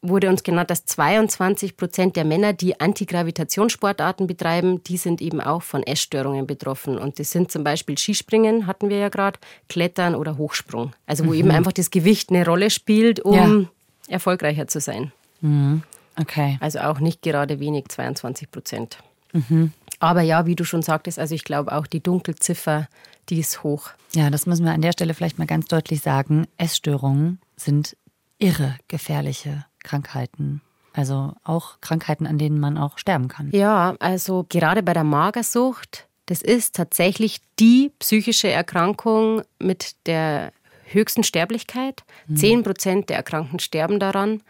wurde 0.00 0.30
uns 0.30 0.42
genannt, 0.42 0.70
dass 0.70 0.86
22 0.86 1.76
Prozent 1.76 2.16
der 2.16 2.24
Männer, 2.24 2.54
die 2.54 2.80
Antigravitationssportarten 2.80 4.26
betreiben, 4.26 4.82
die 4.84 4.96
sind 4.96 5.20
eben 5.20 5.42
auch 5.42 5.62
von 5.62 5.82
Essstörungen 5.82 6.46
betroffen. 6.46 6.96
Und 6.96 7.18
das 7.18 7.30
sind 7.30 7.50
zum 7.50 7.62
Beispiel 7.62 7.98
Skispringen, 7.98 8.66
hatten 8.66 8.88
wir 8.88 8.98
ja 8.98 9.10
gerade, 9.10 9.38
Klettern 9.68 10.14
oder 10.14 10.38
Hochsprung. 10.38 10.92
Also 11.06 11.26
wo 11.26 11.30
mhm. 11.30 11.40
eben 11.40 11.50
einfach 11.50 11.72
das 11.72 11.90
Gewicht 11.90 12.30
eine 12.30 12.46
Rolle 12.46 12.70
spielt, 12.70 13.20
um 13.20 13.34
ja 13.34 13.68
erfolgreicher 14.10 14.66
zu 14.66 14.80
sein. 14.80 15.12
Mhm. 15.40 15.82
Okay. 16.16 16.58
Also 16.60 16.80
auch 16.80 17.00
nicht 17.00 17.22
gerade 17.22 17.60
wenig, 17.60 17.88
22 17.88 18.50
Prozent. 18.50 18.98
Mhm. 19.32 19.72
Aber 20.00 20.22
ja, 20.22 20.46
wie 20.46 20.56
du 20.56 20.64
schon 20.64 20.82
sagtest, 20.82 21.18
also 21.18 21.34
ich 21.34 21.44
glaube 21.44 21.72
auch 21.72 21.86
die 21.86 22.02
Dunkelziffer, 22.02 22.88
die 23.28 23.38
ist 23.38 23.62
hoch. 23.62 23.90
Ja, 24.14 24.30
das 24.30 24.46
müssen 24.46 24.64
wir 24.64 24.72
an 24.72 24.82
der 24.82 24.92
Stelle 24.92 25.14
vielleicht 25.14 25.38
mal 25.38 25.46
ganz 25.46 25.66
deutlich 25.66 26.00
sagen. 26.00 26.46
Essstörungen 26.56 27.38
sind 27.56 27.96
irre 28.38 28.76
gefährliche 28.88 29.64
Krankheiten. 29.82 30.62
Also 30.92 31.34
auch 31.44 31.80
Krankheiten, 31.80 32.26
an 32.26 32.38
denen 32.38 32.58
man 32.58 32.76
auch 32.76 32.98
sterben 32.98 33.28
kann. 33.28 33.50
Ja, 33.52 33.94
also 34.00 34.44
gerade 34.48 34.82
bei 34.82 34.92
der 34.92 35.04
Magersucht, 35.04 36.08
das 36.26 36.42
ist 36.42 36.74
tatsächlich 36.74 37.40
die 37.58 37.92
psychische 38.00 38.48
Erkrankung 38.48 39.42
mit 39.60 39.94
der 40.06 40.52
höchsten 40.92 41.22
Sterblichkeit. 41.22 42.02
Zehn 42.34 42.62
Prozent 42.62 43.08
der 43.08 43.16
Erkrankten 43.16 43.58
sterben 43.58 43.98
daran. 43.98 44.42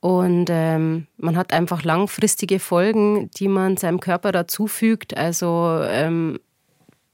Und 0.00 0.46
ähm, 0.48 1.06
man 1.18 1.36
hat 1.36 1.52
einfach 1.52 1.84
langfristige 1.84 2.58
Folgen, 2.58 3.30
die 3.36 3.48
man 3.48 3.76
seinem 3.76 4.00
Körper 4.00 4.32
dazufügt. 4.32 5.16
Also 5.16 5.80
ähm, 5.84 6.38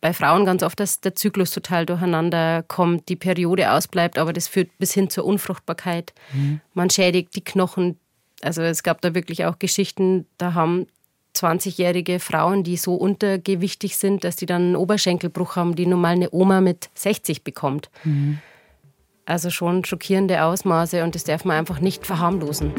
bei 0.00 0.12
Frauen 0.12 0.44
ganz 0.44 0.62
oft, 0.62 0.78
dass 0.78 1.00
der 1.00 1.16
Zyklus 1.16 1.50
total 1.50 1.84
durcheinander 1.84 2.62
kommt, 2.62 3.08
die 3.08 3.16
Periode 3.16 3.72
ausbleibt, 3.72 4.18
aber 4.18 4.32
das 4.32 4.46
führt 4.46 4.70
bis 4.78 4.92
hin 4.94 5.10
zur 5.10 5.24
Unfruchtbarkeit. 5.24 6.12
Mhm. 6.32 6.60
Man 6.74 6.90
schädigt 6.90 7.34
die 7.34 7.42
Knochen. 7.42 7.98
Also 8.40 8.62
es 8.62 8.84
gab 8.84 9.00
da 9.00 9.14
wirklich 9.14 9.46
auch 9.46 9.58
Geschichten, 9.58 10.26
da 10.38 10.54
haben 10.54 10.86
20-jährige 11.34 12.20
Frauen, 12.20 12.62
die 12.62 12.76
so 12.76 12.94
untergewichtig 12.94 13.96
sind, 13.96 14.22
dass 14.22 14.36
die 14.36 14.46
dann 14.46 14.62
einen 14.62 14.76
Oberschenkelbruch 14.76 15.56
haben, 15.56 15.74
die 15.74 15.86
normal 15.86 16.12
eine 16.12 16.30
Oma 16.32 16.60
mit 16.60 16.88
60 16.94 17.42
bekommt. 17.42 17.90
Mhm. 18.04 18.38
Also 19.28 19.50
schon 19.50 19.84
schockierende 19.84 20.44
Ausmaße 20.44 21.02
und 21.02 21.16
das 21.16 21.24
darf 21.24 21.44
man 21.44 21.56
einfach 21.56 21.80
nicht 21.80 22.06
verharmlosen. 22.06 22.72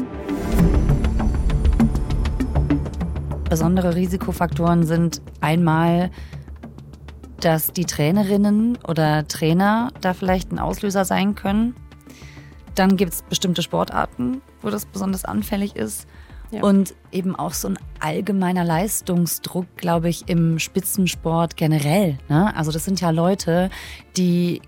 Besondere 3.50 3.94
Risikofaktoren 3.94 4.86
sind 4.86 5.20
einmal, 5.42 6.10
dass 7.40 7.72
die 7.74 7.84
Trainerinnen 7.84 8.78
oder 8.88 9.28
Trainer 9.28 9.92
da 10.00 10.14
vielleicht 10.14 10.50
ein 10.50 10.58
Auslöser 10.58 11.04
sein 11.04 11.34
können. 11.34 11.74
Dann 12.74 12.96
gibt 12.96 13.12
es 13.12 13.22
bestimmte 13.22 13.60
Sportarten, 13.60 14.40
wo 14.62 14.70
das 14.70 14.86
besonders 14.86 15.26
anfällig 15.26 15.76
ist. 15.76 16.06
Ja. 16.50 16.62
Und 16.62 16.94
eben 17.12 17.36
auch 17.36 17.52
so 17.52 17.68
ein 17.68 17.78
allgemeiner 18.00 18.64
Leistungsdruck, 18.64 19.66
glaube 19.76 20.08
ich, 20.08 20.30
im 20.30 20.58
Spitzensport 20.58 21.58
generell. 21.58 22.16
Ne? 22.30 22.56
Also 22.56 22.72
das 22.72 22.86
sind 22.86 23.02
ja 23.02 23.10
Leute, 23.10 23.68
die 24.16 24.62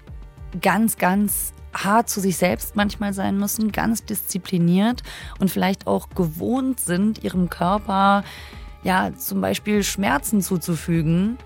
ganz, 0.60 0.98
ganz 0.98 1.54
hart 1.74 2.08
zu 2.08 2.20
sich 2.20 2.36
selbst 2.36 2.76
manchmal 2.76 3.12
sein 3.12 3.38
müssen, 3.38 3.72
ganz 3.72 4.04
diszipliniert 4.04 5.02
und 5.38 5.50
vielleicht 5.50 5.86
auch 5.86 6.08
gewohnt 6.10 6.80
sind, 6.80 7.22
ihrem 7.22 7.48
Körper 7.48 8.24
ja 8.82 9.10
zum 9.16 9.40
Beispiel 9.40 9.82
Schmerzen 9.82 10.40
zuzufügen 10.40 11.38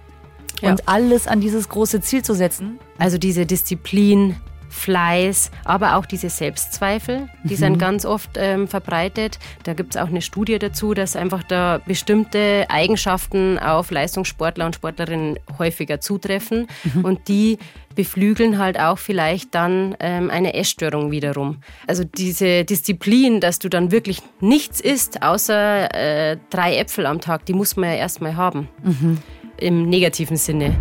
ja. 0.61 0.71
und 0.71 0.89
alles 0.89 1.27
an 1.27 1.41
dieses 1.41 1.69
große 1.69 2.01
Ziel 2.01 2.23
zu 2.23 2.35
setzen. 2.35 2.79
Also 2.99 3.19
diese 3.19 3.47
Disziplin, 3.47 4.37
Fleiß, 4.75 5.51
aber 5.65 5.97
auch 5.97 6.05
diese 6.05 6.29
Selbstzweifel, 6.29 7.29
die 7.45 7.55
mhm. 7.55 7.59
sind 7.59 7.79
ganz 7.79 8.05
oft 8.05 8.31
ähm, 8.37 8.67
verbreitet. 8.67 9.39
Da 9.63 9.73
gibt 9.73 9.95
es 9.95 10.01
auch 10.01 10.09
eine 10.09 10.21
Studie 10.21 10.59
dazu, 10.59 10.95
dass 10.95 11.17
einfach 11.17 11.45
da 11.45 11.81
bestimmte 11.87 12.67
Eigenschaften 12.69 13.59
auf 13.59 13.91
Leistungssportler 13.91 14.67
und 14.67 14.75
Sportlerinnen 14.75 15.39
häufiger 15.59 16.01
zutreffen 16.01 16.67
mhm. 16.93 17.05
und 17.05 17.29
die 17.29 17.59
beflügeln 17.95 18.59
halt 18.59 18.79
auch 18.79 18.99
vielleicht 18.99 19.55
dann 19.55 19.97
ähm, 20.01 20.29
eine 20.29 20.55
Essstörung 20.55 21.13
wiederum. 21.13 21.59
Also 21.87 22.03
diese 22.03 22.65
Disziplin, 22.65 23.41
dass 23.41 23.61
du 23.61 23.69
dann 23.69 23.93
wirklich 23.93 24.21
nichts 24.41 24.81
isst, 24.81 25.23
außer 25.23 25.95
äh, 25.95 26.37
drei 26.51 26.77
Äpfel 26.77 27.07
am 27.07 27.21
Tag, 27.21 27.47
die 27.47 27.53
muss 27.55 27.77
man 27.77 27.91
ja 27.91 27.97
erstmal 27.97 28.37
haben. 28.37 28.69
Mhm. 28.83 29.19
Im 29.57 29.89
negativen 29.89 30.37
Sinne. 30.37 30.75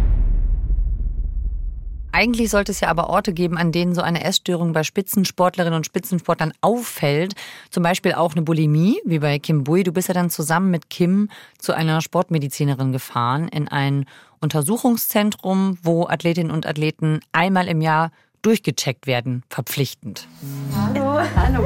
Eigentlich 2.15 2.51
sollte 2.51 2.72
es 2.72 2.79
ja 2.79 2.89
aber 2.89 3.10
Orte 3.10 3.34
geben, 3.34 3.58
an 3.58 3.72
denen 3.72 3.96
so 3.96 4.01
eine 4.01 4.24
Essstörung 4.24 4.72
bei 4.72 4.84
Spitzensportlerinnen 4.84 5.75
und 5.75 5.88
Spitzensportlern 5.88 6.53
auffällt. 6.62 7.34
Zum 7.72 7.82
Beispiel 7.82 8.13
auch 8.13 8.34
eine 8.34 8.43
Bulimie, 8.43 9.01
wie 9.03 9.17
bei 9.17 9.39
Kim 9.39 9.63
Bui. 9.63 9.84
Du 9.84 9.91
bist 9.91 10.10
ja 10.10 10.13
dann 10.13 10.29
zusammen 10.29 10.70
mit 10.70 10.91
Kim 10.91 11.29
zu 11.58 11.74
einer 11.74 12.01
Sportmedizinerin 12.01 12.91
gefahren 12.91 13.48
in 13.48 13.67
ein 13.67 14.05
Untersuchungszentrum, 14.41 15.79
wo 15.82 16.05
Athletinnen 16.05 16.51
und 16.51 16.67
Athleten 16.67 17.20
einmal 17.32 17.67
im 17.67 17.82
Jahr 17.82 18.12
durchgecheckt 18.43 19.08
werden, 19.08 19.41
verpflichtend. 19.50 20.27
Hallo, 20.75 21.20
hallo, 21.36 21.63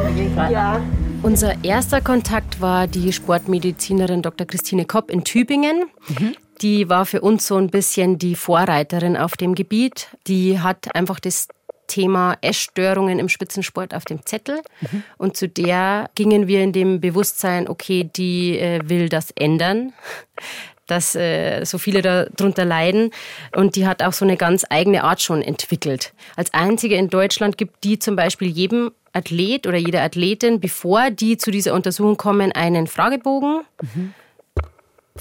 ja. 0.49 0.79
Unser 1.23 1.61
erster 1.65 1.99
Kontakt 1.99 2.61
war 2.61 2.87
die 2.87 3.11
Sportmedizinerin 3.11 4.21
Dr. 4.21 4.47
Christine 4.47 4.85
Kopp 4.85 5.11
in 5.11 5.25
Tübingen. 5.25 5.87
Mhm. 6.07 6.35
Die 6.61 6.89
war 6.89 7.05
für 7.05 7.21
uns 7.21 7.47
so 7.47 7.55
ein 7.57 7.69
bisschen 7.69 8.17
die 8.17 8.35
Vorreiterin 8.35 9.15
auf 9.15 9.37
dem 9.37 9.55
Gebiet. 9.55 10.07
Die 10.27 10.59
hat 10.59 10.95
einfach 10.95 11.19
das 11.19 11.47
Thema 11.87 12.37
Essstörungen 12.41 13.19
im 13.19 13.29
Spitzensport 13.29 13.93
auf 13.93 14.05
dem 14.05 14.25
Zettel. 14.25 14.61
Mhm. 14.81 15.03
Und 15.17 15.37
zu 15.37 15.47
der 15.47 16.09
gingen 16.15 16.47
wir 16.47 16.61
in 16.61 16.73
dem 16.73 16.99
Bewusstsein, 16.99 17.67
okay, 17.67 18.09
die 18.15 18.59
äh, 18.59 18.81
will 18.83 19.09
das 19.09 19.31
ändern, 19.31 19.93
dass 20.87 21.15
äh, 21.15 21.63
so 21.65 21.77
viele 21.77 22.01
darunter 22.01 22.65
leiden. 22.65 23.11
Und 23.55 23.75
die 23.75 23.87
hat 23.87 24.03
auch 24.03 24.13
so 24.13 24.25
eine 24.25 24.37
ganz 24.37 24.65
eigene 24.69 25.03
Art 25.03 25.21
schon 25.21 25.41
entwickelt. 25.41 26.13
Als 26.35 26.53
einzige 26.53 26.95
in 26.95 27.09
Deutschland 27.09 27.57
gibt 27.57 27.83
die 27.83 27.99
zum 27.99 28.15
Beispiel 28.15 28.47
jedem 28.47 28.91
Athlet 29.13 29.67
oder 29.67 29.77
jeder 29.77 30.03
Athletin, 30.03 30.59
bevor 30.59 31.09
die 31.09 31.37
zu 31.37 31.51
dieser 31.51 31.73
Untersuchung 31.73 32.17
kommen, 32.17 32.51
einen 32.51 32.87
Fragebogen. 32.87 33.61
Mhm 33.81 34.13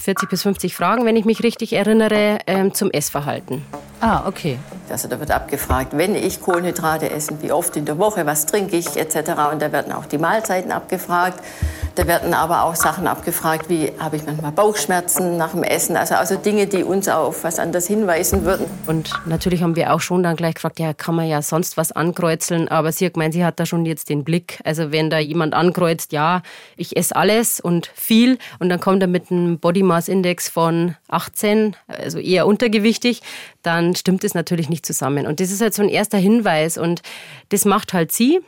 40 0.01 0.29
bis 0.29 0.43
50 0.43 0.75
Fragen, 0.75 1.05
wenn 1.05 1.15
ich 1.15 1.25
mich 1.25 1.43
richtig 1.43 1.73
erinnere, 1.73 2.39
ähm, 2.47 2.73
zum 2.73 2.91
Essverhalten. 2.91 3.63
Ah, 3.99 4.27
okay. 4.27 4.59
Also 4.89 5.07
da 5.07 5.19
wird 5.19 5.31
abgefragt, 5.31 5.97
wenn 5.97 6.15
ich 6.15 6.39
Kohlenhydrate 6.39 7.09
esse, 7.09 7.41
wie 7.41 7.51
oft 7.51 7.75
in 7.75 7.85
der 7.85 7.97
Woche, 7.97 8.25
was 8.25 8.45
trinke 8.45 8.75
ich 8.77 8.95
etc. 8.95 9.31
Und 9.51 9.61
da 9.61 9.71
werden 9.71 9.91
auch 9.91 10.05
die 10.05 10.17
Mahlzeiten 10.17 10.71
abgefragt. 10.71 11.43
Da 11.95 12.05
werden 12.05 12.35
aber 12.35 12.63
auch 12.63 12.75
Sachen 12.75 13.07
abgefragt, 13.07 13.69
wie 13.69 13.91
habe 13.97 14.17
ich 14.17 14.25
manchmal 14.25 14.51
Bauchschmerzen 14.51 15.35
nach 15.35 15.51
dem 15.51 15.63
Essen. 15.63 15.97
Also, 15.97 16.13
also 16.13 16.35
Dinge, 16.35 16.67
die 16.67 16.83
uns 16.83 17.09
auf 17.09 17.43
was 17.43 17.57
anderes 17.57 17.87
hinweisen 17.87 18.45
würden. 18.45 18.67
Und 18.85 19.11
natürlich 19.25 19.63
haben 19.63 19.75
wir 19.75 19.91
auch 19.91 19.99
schon 19.99 20.21
dann 20.21 20.35
gleich 20.35 20.53
gefragt, 20.53 20.79
ja, 20.79 20.93
kann 20.93 21.15
man 21.15 21.27
ja 21.27 21.41
sonst 21.41 21.75
was 21.75 21.91
ankreuzeln. 21.91 22.67
Aber 22.67 22.91
sie 22.91 23.07
hat 23.07 23.15
gemeint, 23.15 23.33
sie 23.33 23.43
hat 23.43 23.59
da 23.59 23.65
schon 23.65 23.83
jetzt 23.85 24.09
den 24.09 24.23
Blick. 24.23 24.59
Also 24.63 24.91
wenn 24.91 25.09
da 25.09 25.17
jemand 25.17 25.55
ankreuzt, 25.55 26.11
ja, 26.11 26.43
ich 26.75 26.95
esse 26.95 27.15
alles 27.15 27.59
und 27.59 27.91
viel 27.95 28.37
und 28.59 28.69
dann 28.69 28.79
kommt 28.79 29.01
er 29.01 29.07
mit 29.07 29.31
einem 29.31 29.57
Body 29.57 29.81
Mass 29.81 30.07
Index 30.07 30.49
von 30.49 30.95
18, 31.07 31.75
also 31.87 32.19
eher 32.19 32.45
untergewichtig, 32.45 33.21
dann 33.67 33.95
stimmt 33.95 34.23
es 34.23 34.33
natürlich 34.33 34.69
nicht 34.69 34.85
zusammen. 34.85 35.27
Und 35.27 35.41
das 35.41 35.51
ist 35.51 35.59
halt 35.59 35.73
so 35.73 35.83
ein 35.83 35.89
erster 35.89 36.17
Hinweis 36.17 36.77
und 36.77 37.01
das 37.49 37.65
macht 37.65 37.91
halt 37.91 38.13
sie. 38.13 38.39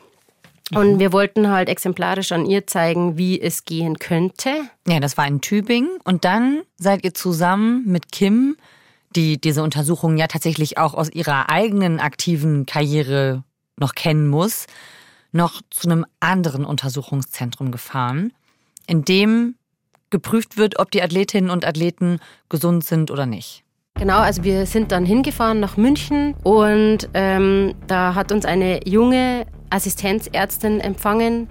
Und 0.73 0.93
mhm. 0.93 0.99
wir 0.99 1.11
wollten 1.11 1.49
halt 1.49 1.67
exemplarisch 1.67 2.31
an 2.31 2.45
ihr 2.45 2.65
zeigen, 2.67 3.17
wie 3.17 3.41
es 3.41 3.65
gehen 3.65 3.99
könnte. 3.99 4.49
Ja, 4.87 5.01
das 5.01 5.17
war 5.17 5.27
in 5.27 5.41
Tübingen. 5.41 5.89
Und 6.05 6.23
dann 6.23 6.61
seid 6.77 7.03
ihr 7.03 7.13
zusammen 7.13 7.83
mit 7.85 8.13
Kim, 8.13 8.55
die 9.15 9.41
diese 9.41 9.61
Untersuchung 9.61 10.15
ja 10.15 10.27
tatsächlich 10.27 10.77
auch 10.77 10.93
aus 10.93 11.11
ihrer 11.11 11.49
eigenen 11.49 11.99
aktiven 11.99 12.65
Karriere 12.65 13.43
noch 13.77 13.95
kennen 13.95 14.29
muss, 14.29 14.67
noch 15.33 15.61
zu 15.69 15.89
einem 15.89 16.05
anderen 16.21 16.63
Untersuchungszentrum 16.63 17.71
gefahren, 17.71 18.31
in 18.87 19.03
dem 19.03 19.55
geprüft 20.11 20.55
wird, 20.55 20.79
ob 20.79 20.91
die 20.91 21.01
Athletinnen 21.01 21.49
und 21.49 21.65
Athleten 21.65 22.19
gesund 22.47 22.85
sind 22.85 23.11
oder 23.11 23.25
nicht. 23.25 23.63
Genau, 23.99 24.19
also 24.19 24.43
wir 24.45 24.65
sind 24.65 24.93
dann 24.93 25.05
hingefahren 25.05 25.59
nach 25.59 25.75
München 25.75 26.33
und 26.43 27.09
ähm, 27.13 27.75
da 27.87 28.15
hat 28.15 28.31
uns 28.31 28.45
eine 28.45 28.87
junge 28.87 29.45
Assistenzärztin 29.69 30.79
empfangen 30.79 31.49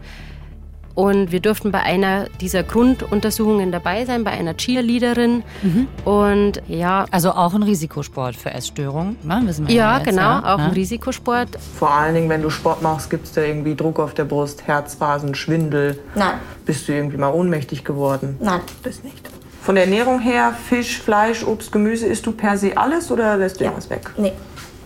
und 0.98 1.30
wir 1.30 1.38
durften 1.38 1.70
bei 1.70 1.80
einer 1.80 2.24
dieser 2.40 2.64
Grunduntersuchungen 2.64 3.70
dabei 3.70 4.04
sein, 4.04 4.24
bei 4.24 4.32
einer 4.32 4.56
Cheerleaderin. 4.56 5.44
Mhm. 5.62 5.86
Und 6.04 6.60
ja. 6.66 7.04
Also 7.12 7.30
auch 7.30 7.54
ein 7.54 7.62
Risikosport 7.62 8.34
für 8.34 8.50
Essstörungen, 8.50 9.14
ne? 9.22 9.40
wissen 9.44 9.68
wir 9.68 9.74
ja. 9.76 9.98
Ja, 9.98 10.04
genau, 10.04 10.22
ja, 10.22 10.54
auch 10.54 10.58
ne? 10.58 10.64
ein 10.64 10.70
Risikosport. 10.72 11.50
Vor 11.78 11.92
allen 11.92 12.16
Dingen, 12.16 12.28
wenn 12.28 12.42
du 12.42 12.50
Sport 12.50 12.82
machst, 12.82 13.10
gibt 13.10 13.26
es 13.26 13.32
da 13.32 13.42
irgendwie 13.42 13.76
Druck 13.76 14.00
auf 14.00 14.14
der 14.14 14.24
Brust, 14.24 14.66
Herzphasen, 14.66 15.36
Schwindel. 15.36 16.00
Nein. 16.16 16.34
Bist 16.64 16.88
du 16.88 16.92
irgendwie 16.92 17.16
mal 17.16 17.30
ohnmächtig 17.30 17.84
geworden? 17.84 18.36
Nein. 18.40 18.60
Das 18.82 19.04
nicht. 19.04 19.30
Von 19.68 19.74
der 19.74 19.84
Ernährung 19.84 20.18
her, 20.18 20.54
Fisch, 20.66 20.98
Fleisch, 20.98 21.44
Obst, 21.44 21.72
Gemüse, 21.72 22.06
isst 22.06 22.24
du 22.24 22.32
per 22.32 22.56
se 22.56 22.74
alles 22.74 23.10
oder 23.10 23.36
lässt 23.36 23.60
du 23.60 23.64
ja. 23.64 23.70
irgendwas 23.70 23.90
weg? 23.90 24.08
Nee. 24.16 24.32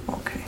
Okay. 0.09 0.41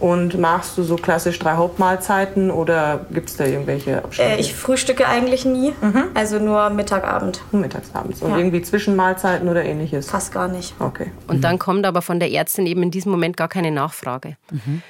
Und 0.00 0.36
machst 0.36 0.76
du 0.76 0.82
so 0.82 0.96
klassisch 0.96 1.38
drei 1.38 1.54
Hauptmahlzeiten 1.54 2.50
oder 2.50 3.06
gibt 3.12 3.30
es 3.30 3.36
da 3.36 3.44
irgendwelche 3.44 4.02
Abstände? 4.02 4.34
Äh, 4.34 4.40
ich 4.40 4.52
frühstücke 4.52 5.06
eigentlich 5.06 5.44
nie, 5.44 5.72
mhm. 5.80 6.06
also 6.12 6.40
nur 6.40 6.70
Mittagabend. 6.70 7.40
Mittagsabends. 7.52 8.20
Und 8.20 8.32
ja. 8.32 8.38
irgendwie 8.38 8.62
Zwischenmahlzeiten 8.62 9.48
oder 9.48 9.64
ähnliches? 9.64 10.10
Fast 10.10 10.32
gar 10.32 10.48
nicht. 10.48 10.74
Okay. 10.80 11.12
Und 11.28 11.36
mhm. 11.36 11.40
dann 11.42 11.60
kommt 11.60 11.86
aber 11.86 12.02
von 12.02 12.18
der 12.18 12.32
Ärztin 12.32 12.66
eben 12.66 12.82
in 12.82 12.90
diesem 12.90 13.12
Moment 13.12 13.36
gar 13.36 13.46
keine 13.46 13.70
Nachfrage. 13.70 14.38
Mhm. 14.50 14.82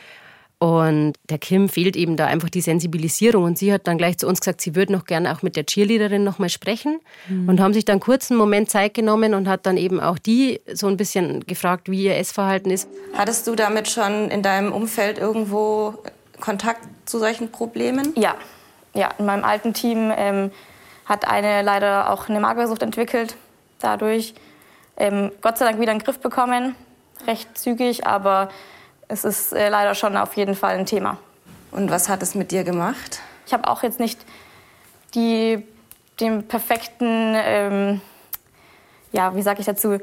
Und 0.63 1.15
der 1.31 1.39
Kim 1.39 1.71
fehlt 1.71 1.97
eben 1.97 2.19
da 2.19 2.27
einfach 2.27 2.51
die 2.51 2.61
Sensibilisierung. 2.61 3.45
Und 3.45 3.57
sie 3.57 3.73
hat 3.73 3.87
dann 3.87 3.97
gleich 3.97 4.19
zu 4.19 4.29
uns 4.29 4.41
gesagt, 4.41 4.61
sie 4.61 4.75
würde 4.75 4.93
noch 4.93 5.07
gerne 5.07 5.33
auch 5.33 5.41
mit 5.41 5.57
der 5.57 5.65
Cheerleaderin 5.65 6.23
noch 6.23 6.39
mal 6.39 6.51
sprechen. 6.51 7.01
Mhm. 7.29 7.49
Und 7.49 7.61
haben 7.61 7.73
sich 7.73 7.87
dann 7.87 7.99
kurz 7.99 8.31
einen 8.31 8.37
Moment 8.37 8.69
Zeit 8.69 8.93
genommen 8.93 9.33
und 9.33 9.49
hat 9.49 9.65
dann 9.65 9.79
eben 9.79 10.01
auch 10.01 10.19
die 10.19 10.61
so 10.71 10.87
ein 10.87 10.99
bisschen 10.99 11.47
gefragt, 11.47 11.91
wie 11.91 12.05
ihr 12.05 12.17
Essverhalten 12.17 12.71
ist. 12.71 12.91
Hattest 13.15 13.47
du 13.47 13.55
damit 13.55 13.89
schon 13.89 14.29
in 14.31 14.43
deinem 14.43 14.71
Umfeld 14.73 15.17
irgendwo 15.17 15.95
Kontakt 16.41 16.83
zu 17.07 17.19
solchen 17.19 17.51
Problemen? 17.51 18.13
Ja, 18.17 18.35
ja. 18.93 19.09
In 19.19 19.25
meinem 19.25 19.45
alten 19.45 19.73
Team 19.73 20.13
ähm, 20.15 20.51
hat 21.07 21.27
eine 21.27 21.63
leider 21.63 22.13
auch 22.13 22.29
eine 22.29 22.39
Magersucht 22.39 22.83
entwickelt. 22.83 23.35
Dadurch 23.79 24.35
ähm, 24.99 25.33
Gott 25.41 25.57
sei 25.57 25.65
Dank 25.65 25.81
wieder 25.81 25.93
in 25.93 26.01
den 26.01 26.05
Griff 26.05 26.19
bekommen, 26.19 26.75
recht 27.27 27.57
zügig, 27.57 28.07
aber 28.07 28.51
es 29.11 29.25
ist 29.25 29.53
äh, 29.53 29.69
leider 29.69 29.95
schon 29.95 30.17
auf 30.17 30.35
jeden 30.37 30.55
Fall 30.55 30.77
ein 30.77 30.87
Thema. 30.87 31.19
Und 31.73 31.91
was 31.91 32.09
hat 32.09 32.23
es 32.23 32.35
mit 32.35 32.53
dir 32.53 32.65
gemacht? 32.65 33.21
Ich 33.47 33.53
habe 33.53 33.69
auch 33.69 33.83
jetzt 33.83 33.99
nicht 33.99 34.25
die, 35.15 35.65
den 36.21 36.47
perfekten, 36.47 37.35
ähm, 37.37 38.01
ja, 39.13 39.35
wie 39.35 39.43
sage 39.43 39.61
ich 39.61 39.67
dazu? 39.67 39.99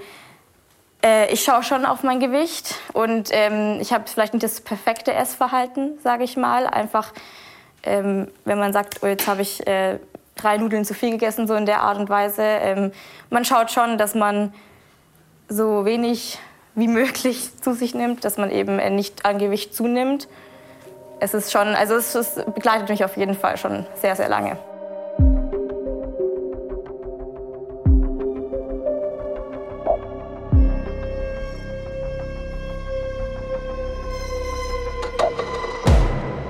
Äh, 1.03 1.31
ich 1.31 1.43
schaue 1.43 1.63
schon 1.63 1.85
auf 1.85 2.03
mein 2.03 2.19
Gewicht 2.19 2.75
und 2.93 3.29
ähm, 3.31 3.77
ich 3.79 3.93
habe 3.93 4.05
vielleicht 4.07 4.33
nicht 4.33 4.43
das 4.43 4.59
perfekte 4.59 5.13
Essverhalten, 5.13 5.97
sage 6.03 6.23
ich 6.23 6.35
mal. 6.35 6.67
Einfach, 6.67 7.13
ähm, 7.83 8.27
wenn 8.43 8.59
man 8.59 8.73
sagt, 8.73 8.99
oh, 9.03 9.07
jetzt 9.07 9.27
habe 9.27 9.41
ich 9.41 9.65
äh, 9.67 9.99
drei 10.35 10.57
Nudeln 10.57 10.83
zu 10.83 10.93
viel 10.93 11.11
gegessen, 11.11 11.47
so 11.47 11.55
in 11.55 11.65
der 11.65 11.81
Art 11.81 11.97
und 11.97 12.09
Weise. 12.09 12.43
Ähm, 12.43 12.91
man 13.29 13.45
schaut 13.45 13.71
schon, 13.71 13.97
dass 13.97 14.15
man 14.15 14.53
so 15.47 15.85
wenig 15.85 16.39
wie 16.77 16.87
möglich 16.87 17.49
zu 17.59 17.73
sich 17.73 17.95
nimmt, 17.95 18.23
dass 18.23 18.37
man 18.37 18.51
eben 18.51 18.77
äh, 18.79 18.91
nicht 18.91 19.25
an 19.25 19.39
Gewicht 19.39 19.73
zunimmt. 19.73 20.29
Es 21.19 21.33
ist 21.33 21.51
schon, 21.51 21.69
also 21.69 21.95
es, 21.95 22.13
es 22.13 22.35
begleitet 22.53 22.87
mich 22.89 23.03
auf 23.03 23.17
jeden 23.17 23.33
Fall 23.33 23.57
schon 23.57 23.87
sehr, 23.99 24.15
sehr 24.15 24.29
lange. 24.29 24.59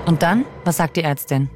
Und 0.05 0.23
dann, 0.23 0.45
was 0.65 0.77
sagt 0.77 0.97
die 0.97 1.03
Ärztin? 1.03 1.49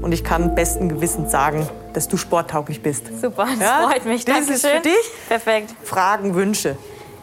Und 0.00 0.12
ich 0.12 0.24
kann 0.24 0.54
besten 0.54 0.88
Gewissens 0.88 1.30
sagen, 1.32 1.68
dass 1.92 2.08
du 2.08 2.16
sporttauglich 2.16 2.82
bist. 2.82 3.08
Super, 3.20 3.46
das 3.46 3.60
ja? 3.60 3.88
freut 3.90 4.06
mich. 4.06 4.24
Das 4.24 4.46
Dankeschön. 4.46 4.54
ist 4.54 4.66
für 4.66 4.80
dich? 4.80 5.28
Perfekt. 5.28 5.74
Fragen, 5.82 6.34
Wünsche? 6.34 6.76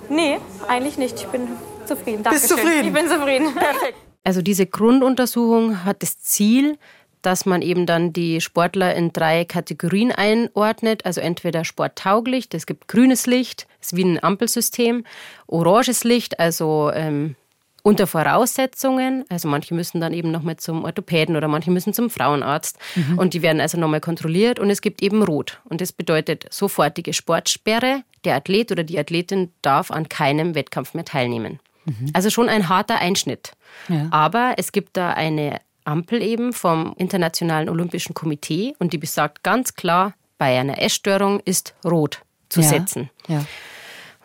Nee, 0.10 0.40
eigentlich 0.68 0.98
nicht. 0.98 1.16
Ich 1.16 1.28
bin 1.28 1.48
zufrieden. 1.86 2.24
Dankeschön. 2.24 2.48
Bist 2.48 2.50
zufrieden? 2.50 2.88
Ich 2.88 2.94
bin 2.94 3.08
zufrieden. 3.08 3.54
Perfekt. 3.56 3.98
Also 4.24 4.42
diese 4.42 4.66
Grunduntersuchung 4.66 5.86
hat 5.86 6.04
das 6.04 6.20
Ziel, 6.20 6.78
dass 7.22 7.46
man 7.46 7.62
eben 7.62 7.86
dann 7.86 8.14
die 8.14 8.42
Sportler 8.42 8.96
in 8.96 9.12
drei 9.14 9.46
Kategorien 9.46 10.12
einordnet. 10.12 11.06
Also 11.06 11.22
entweder 11.22 11.66
sporttauglich, 11.66 12.50
das 12.50 12.66
gibt 12.66 12.88
grünes 12.88 13.26
Licht, 13.26 13.68
das 13.80 13.94
ist 13.94 13.98
wie 13.98 14.04
ein 14.04 14.24
Ampelsystem, 14.24 15.06
oranges 15.48 16.04
Licht, 16.04 16.40
also 16.40 16.92
ähm, 16.94 17.36
unter 17.88 18.06
Voraussetzungen. 18.06 19.24
Also 19.30 19.48
manche 19.48 19.74
müssen 19.74 20.02
dann 20.02 20.14
eben 20.14 20.30
nochmal 20.30 20.58
zum 20.58 20.84
Orthopäden 20.84 21.36
oder 21.36 21.48
manche 21.48 21.72
müssen 21.72 21.94
zum 21.94 22.10
Frauenarzt. 22.10 22.78
Mhm. 22.96 23.18
Und 23.18 23.34
die 23.34 23.42
werden 23.42 23.62
also 23.62 23.80
nochmal 23.80 24.02
kontrolliert. 24.02 24.60
Und 24.60 24.70
es 24.70 24.82
gibt 24.82 25.02
eben 25.02 25.24
Rot. 25.24 25.62
Und 25.64 25.80
das 25.80 25.94
bedeutet 25.94 26.46
sofortige 26.52 27.14
Sportsperre. 27.14 28.04
Der 28.26 28.36
Athlet 28.36 28.72
oder 28.72 28.84
die 28.84 29.00
Athletin 29.00 29.52
darf 29.62 29.90
an 29.90 30.10
keinem 30.10 30.54
Wettkampf 30.54 30.94
mehr 30.94 31.06
teilnehmen. 31.06 31.60
Mhm. 31.86 32.12
Also 32.14 32.30
schon 32.30 32.50
ein 32.50 32.68
harter 32.68 33.00
Einschnitt. 33.00 33.54
Ja. 33.88 34.08
Aber 34.12 34.56
es 34.58 34.74
gibt 34.74 34.98
da 34.98 35.12
eine 35.12 35.62
Ampel 35.86 36.22
eben 36.22 36.52
vom 36.52 36.94
Internationalen 36.98 37.70
Olympischen 37.70 38.14
Komitee 38.14 38.76
und 38.80 38.92
die 38.92 38.98
besagt 38.98 39.44
ganz 39.44 39.76
klar, 39.76 40.14
bei 40.38 40.60
einer 40.60 40.82
Essstörung 40.82 41.40
ist 41.46 41.74
rot 41.86 42.22
zu 42.50 42.60
ja. 42.60 42.68
setzen. 42.68 43.10
Ja. 43.28 43.46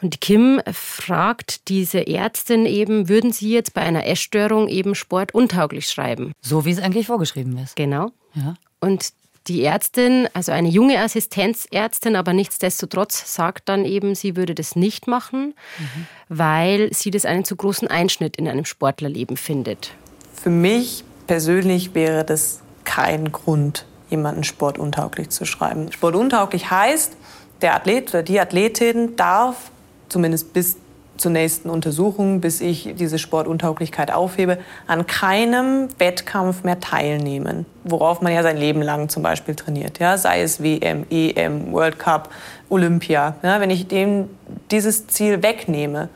Und 0.02 0.20
Kim 0.20 0.60
fragt 0.72 1.68
diese 1.68 2.06
Ärztin 2.06 2.66
eben, 2.66 3.08
würden 3.08 3.32
Sie 3.32 3.52
jetzt 3.52 3.72
bei 3.72 3.82
einer 3.82 4.04
Essstörung 4.06 4.68
eben 4.68 4.96
sportuntauglich 4.96 5.88
schreiben? 5.88 6.32
So 6.40 6.64
wie 6.64 6.72
es 6.72 6.80
eigentlich 6.80 7.06
vorgeschrieben 7.06 7.56
ist. 7.58 7.76
Genau. 7.76 8.10
Ja. 8.34 8.54
Und 8.80 9.12
die 9.46 9.64
Ärztin, 9.64 10.28
also 10.34 10.52
eine 10.52 10.68
junge 10.68 10.98
Assistenzärztin, 10.98 12.16
aber 12.16 12.32
nichtsdestotrotz 12.32 13.34
sagt 13.34 13.68
dann 13.68 13.84
eben, 13.84 14.14
sie 14.14 14.36
würde 14.36 14.54
das 14.54 14.76
nicht 14.76 15.06
machen, 15.06 15.54
mhm. 15.78 16.06
weil 16.28 16.92
sie 16.92 17.10
das 17.10 17.24
einen 17.24 17.44
zu 17.44 17.56
großen 17.56 17.88
Einschnitt 17.88 18.36
in 18.36 18.48
einem 18.48 18.64
Sportlerleben 18.64 19.36
findet. 19.36 19.92
Für 20.34 20.50
mich 20.50 21.04
persönlich 21.26 21.94
wäre 21.94 22.24
das 22.24 22.60
kein 22.84 23.30
Grund, 23.30 23.86
jemanden 24.10 24.44
sportuntauglich 24.44 25.30
zu 25.30 25.44
schreiben. 25.44 25.90
Sportuntauglich 25.92 26.70
heißt, 26.70 27.16
der 27.62 27.76
Athlet 27.76 28.10
oder 28.10 28.22
die 28.22 28.40
Athletin 28.40 29.16
darf 29.16 29.70
zumindest 30.12 30.52
bis 30.52 30.76
zur 31.16 31.30
nächsten 31.30 31.70
Untersuchung, 31.70 32.40
bis 32.40 32.60
ich 32.60 32.94
diese 32.96 33.18
Sportuntauglichkeit 33.18 34.12
aufhebe, 34.12 34.58
an 34.86 35.06
keinem 35.06 35.88
Wettkampf 35.98 36.64
mehr 36.64 36.80
teilnehmen, 36.80 37.66
worauf 37.84 38.22
man 38.22 38.32
ja 38.32 38.42
sein 38.42 38.56
Leben 38.56 38.82
lang 38.82 39.08
zum 39.08 39.22
Beispiel 39.22 39.54
trainiert, 39.54 39.98
ja, 39.98 40.16
sei 40.18 40.42
es 40.42 40.62
WM, 40.62 41.06
EM, 41.10 41.72
World 41.72 41.98
Cup, 41.98 42.30
Olympia. 42.68 43.36
Ja, 43.42 43.60
wenn 43.60 43.70
ich 43.70 43.88
dem 43.88 44.28
dieses 44.70 45.06
Ziel 45.06 45.42
wegnehme, 45.42 46.08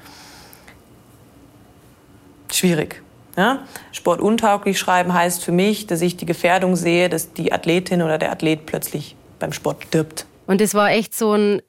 schwierig. 2.50 3.02
Ja? 3.37 3.61
Sportuntauglich 3.92 4.78
schreiben 4.78 5.12
heißt 5.12 5.44
für 5.44 5.52
mich, 5.52 5.87
dass 5.87 6.00
ich 6.00 6.16
die 6.16 6.26
Gefährdung 6.26 6.74
sehe, 6.74 7.09
dass 7.09 7.32
die 7.32 7.52
Athletin 7.52 8.02
oder 8.02 8.18
der 8.18 8.32
Athlet 8.32 8.66
plötzlich 8.66 9.14
beim 9.38 9.52
Sport 9.52 9.85
stirbt. 9.85 10.26
Und 10.46 10.61
es 10.61 10.74
war 10.74 10.90
echt 10.90 11.14
so 11.14 11.35
ein 11.35 11.61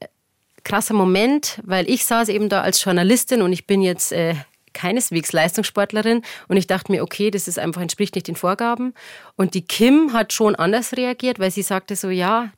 krasser 0.67 0.93
Moment, 0.93 1.61
weil 1.63 1.89
ich 1.89 2.05
saß 2.05 2.27
eben 2.29 2.49
da 2.49 2.61
als 2.61 2.83
Journalistin 2.83 3.41
und 3.41 3.53
ich 3.53 3.65
bin 3.65 3.81
jetzt 3.81 4.11
äh, 4.11 4.35
keineswegs 4.73 5.31
Leistungssportlerin 5.31 6.21
und 6.49 6.57
ich 6.57 6.67
dachte 6.67 6.91
mir, 6.91 7.01
okay, 7.03 7.31
das 7.31 7.47
ist 7.47 7.57
einfach 7.57 7.81
entspricht 7.81 8.15
nicht 8.15 8.27
den 8.27 8.35
Vorgaben. 8.35 8.93
Und 9.37 9.53
die 9.53 9.65
Kim 9.65 10.13
hat 10.13 10.33
schon 10.33 10.55
anders 10.55 10.95
reagiert, 10.97 11.39
weil 11.39 11.51
sie 11.51 11.61
sagte 11.61 11.95
so, 11.95 12.09
ja, 12.09 12.51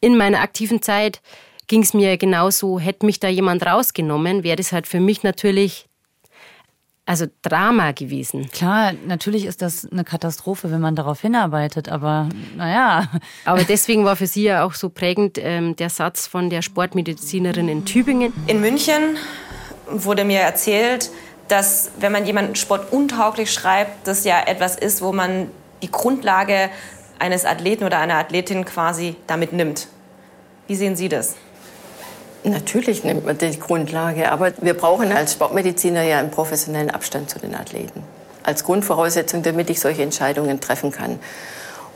in 0.00 0.16
meiner 0.16 0.40
aktiven 0.40 0.82
Zeit 0.82 1.22
ging 1.68 1.82
es 1.82 1.94
mir 1.94 2.16
genauso, 2.18 2.80
hätte 2.80 3.06
mich 3.06 3.20
da 3.20 3.28
jemand 3.28 3.64
rausgenommen, 3.64 4.42
wäre 4.42 4.56
das 4.56 4.72
halt 4.72 4.86
für 4.86 5.00
mich 5.00 5.22
natürlich 5.22 5.87
also 7.08 7.24
Drama 7.40 7.92
gewesen. 7.92 8.50
Klar, 8.50 8.92
natürlich 9.06 9.46
ist 9.46 9.62
das 9.62 9.90
eine 9.90 10.04
Katastrophe, 10.04 10.70
wenn 10.70 10.82
man 10.82 10.94
darauf 10.94 11.22
hinarbeitet, 11.22 11.88
aber 11.88 12.28
naja. 12.54 13.08
Aber 13.46 13.64
deswegen 13.64 14.04
war 14.04 14.14
für 14.14 14.26
Sie 14.26 14.42
ja 14.42 14.62
auch 14.62 14.74
so 14.74 14.90
prägend 14.90 15.38
ähm, 15.38 15.74
der 15.74 15.88
Satz 15.88 16.26
von 16.26 16.50
der 16.50 16.60
Sportmedizinerin 16.60 17.68
in 17.70 17.86
Tübingen. 17.86 18.34
In 18.46 18.60
München 18.60 19.16
wurde 19.90 20.26
mir 20.26 20.40
erzählt, 20.40 21.10
dass 21.48 21.92
wenn 21.98 22.12
man 22.12 22.26
jemanden 22.26 22.56
sportuntauglich 22.56 23.50
schreibt, 23.50 24.06
das 24.06 24.24
ja 24.24 24.42
etwas 24.46 24.76
ist, 24.76 25.00
wo 25.00 25.14
man 25.14 25.50
die 25.80 25.90
Grundlage 25.90 26.68
eines 27.18 27.46
Athleten 27.46 27.84
oder 27.84 28.00
einer 28.00 28.16
Athletin 28.16 28.66
quasi 28.66 29.16
damit 29.26 29.54
nimmt. 29.54 29.88
Wie 30.66 30.76
sehen 30.76 30.94
Sie 30.94 31.08
das? 31.08 31.36
Natürlich 32.44 33.04
nimmt 33.04 33.26
man 33.26 33.36
die 33.36 33.58
Grundlage, 33.58 34.30
aber 34.30 34.52
wir 34.60 34.74
brauchen 34.74 35.10
als 35.12 35.32
Sportmediziner 35.32 36.02
ja 36.02 36.18
einen 36.18 36.30
professionellen 36.30 36.90
Abstand 36.90 37.28
zu 37.30 37.38
den 37.38 37.54
Athleten. 37.54 38.02
Als 38.44 38.64
Grundvoraussetzung, 38.64 39.42
damit 39.42 39.70
ich 39.70 39.80
solche 39.80 40.02
Entscheidungen 40.02 40.60
treffen 40.60 40.90
kann. 40.92 41.18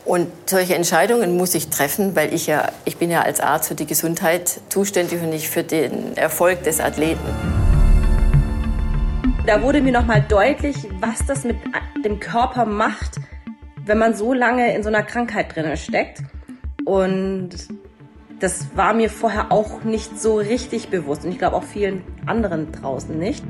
Und 0.05 0.27
solche 0.45 0.75
Entscheidungen 0.75 1.37
muss 1.37 1.55
ich 1.55 1.69
treffen, 1.69 2.15
weil 2.15 2.33
ich 2.33 2.47
ja, 2.47 2.67
ich 2.83 2.97
bin 2.97 3.09
ja 3.09 3.21
als 3.21 3.39
Arzt 3.39 3.69
für 3.69 3.75
die 3.75 3.85
Gesundheit 3.85 4.59
zuständig 4.67 5.21
und 5.21 5.29
nicht 5.29 5.49
für 5.49 5.63
den 5.63 6.17
Erfolg 6.17 6.63
des 6.63 6.81
Athleten. 6.81 7.21
Da 9.45 9.61
wurde 9.61 9.81
mir 9.81 9.93
noch 9.93 10.05
mal 10.05 10.21
deutlich, 10.21 10.75
was 10.99 11.25
das 11.25 11.45
mit 11.45 11.57
dem 12.03 12.19
Körper 12.19 12.65
macht, 12.65 13.15
wenn 13.85 13.97
man 13.97 14.13
so 14.13 14.33
lange 14.33 14.75
in 14.75 14.83
so 14.83 14.89
einer 14.89 15.03
Krankheit 15.03 15.55
drin 15.55 15.75
steckt. 15.77 16.19
Und 16.85 17.49
das 18.43 18.75
war 18.75 18.93
mir 18.93 19.09
vorher 19.09 19.53
auch 19.53 19.85
nicht 19.85 20.19
so 20.19 20.35
richtig 20.35 20.89
bewusst 20.89 21.23
und 21.23 21.31
ich 21.31 21.37
glaube 21.37 21.55
auch 21.55 21.63
vielen 21.63 22.03
anderen 22.25 22.73
draußen 22.73 23.17
nicht. 23.17 23.41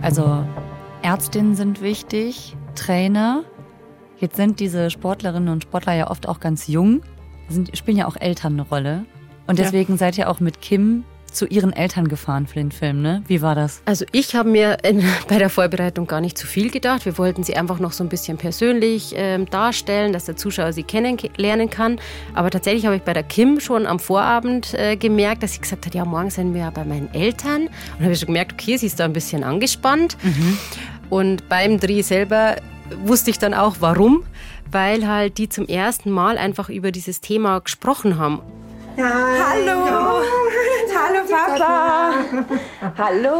Also 0.00 0.46
Ärztinnen 1.02 1.56
sind 1.56 1.82
wichtig, 1.82 2.56
Trainer. 2.76 3.42
Jetzt 4.18 4.36
sind 4.36 4.60
diese 4.60 4.88
Sportlerinnen 4.88 5.48
und 5.48 5.64
Sportler 5.64 5.94
ja 5.94 6.10
oft 6.12 6.28
auch 6.28 6.38
ganz 6.38 6.68
jung, 6.68 7.02
sind, 7.48 7.76
spielen 7.76 7.96
ja 7.96 8.06
auch 8.06 8.14
Eltern 8.16 8.52
eine 8.52 8.62
Rolle. 8.62 9.04
Und 9.48 9.58
deswegen 9.58 9.94
ja. 9.94 9.98
seid 9.98 10.16
ihr 10.16 10.30
auch 10.30 10.38
mit 10.38 10.60
Kim 10.60 11.02
zu 11.32 11.46
Ihren 11.46 11.72
Eltern 11.72 12.08
gefahren 12.08 12.46
für 12.46 12.54
den 12.54 12.72
Film, 12.72 13.02
ne? 13.02 13.22
Wie 13.26 13.42
war 13.42 13.54
das? 13.54 13.82
Also 13.84 14.04
ich 14.12 14.34
habe 14.34 14.48
mir 14.48 14.78
in, 14.84 15.02
bei 15.28 15.38
der 15.38 15.50
Vorbereitung 15.50 16.06
gar 16.06 16.20
nicht 16.20 16.38
zu 16.38 16.46
viel 16.46 16.70
gedacht. 16.70 17.04
Wir 17.04 17.18
wollten 17.18 17.42
sie 17.42 17.56
einfach 17.56 17.78
noch 17.78 17.92
so 17.92 18.04
ein 18.04 18.08
bisschen 18.08 18.38
persönlich 18.38 19.14
ähm, 19.16 19.46
darstellen, 19.46 20.12
dass 20.12 20.24
der 20.24 20.36
Zuschauer 20.36 20.72
sie 20.72 20.82
kennenlernen 20.82 21.70
kann. 21.70 21.98
Aber 22.34 22.50
tatsächlich 22.50 22.86
habe 22.86 22.96
ich 22.96 23.02
bei 23.02 23.12
der 23.12 23.22
Kim 23.22 23.60
schon 23.60 23.86
am 23.86 23.98
Vorabend 23.98 24.74
äh, 24.74 24.96
gemerkt, 24.96 25.42
dass 25.42 25.54
sie 25.54 25.60
gesagt 25.60 25.86
hat, 25.86 25.94
ja, 25.94 26.04
morgen 26.04 26.30
sind 26.30 26.54
wir 26.54 26.62
ja 26.62 26.70
bei 26.70 26.84
meinen 26.84 27.12
Eltern. 27.14 27.68
Und 27.98 28.04
habe 28.04 28.12
ich 28.12 28.18
schon 28.18 28.26
gemerkt, 28.26 28.52
okay, 28.52 28.76
sie 28.76 28.86
ist 28.86 29.00
da 29.00 29.04
ein 29.04 29.12
bisschen 29.12 29.44
angespannt. 29.44 30.16
Mhm. 30.22 30.58
Und 31.10 31.48
beim 31.48 31.78
Dreh 31.78 32.02
selber 32.02 32.56
wusste 33.04 33.30
ich 33.30 33.38
dann 33.38 33.54
auch, 33.54 33.76
warum. 33.80 34.24
Weil 34.70 35.06
halt 35.06 35.36
die 35.36 35.48
zum 35.50 35.66
ersten 35.66 36.10
Mal 36.10 36.38
einfach 36.38 36.70
über 36.70 36.92
dieses 36.92 37.20
Thema 37.20 37.58
gesprochen 37.58 38.18
haben. 38.18 38.40
Ja, 38.96 39.12
hallo. 39.50 39.86
Ja. 39.86 40.22
Hallo 40.94 41.24
Papa. 41.26 42.14
Hallo. 42.98 43.38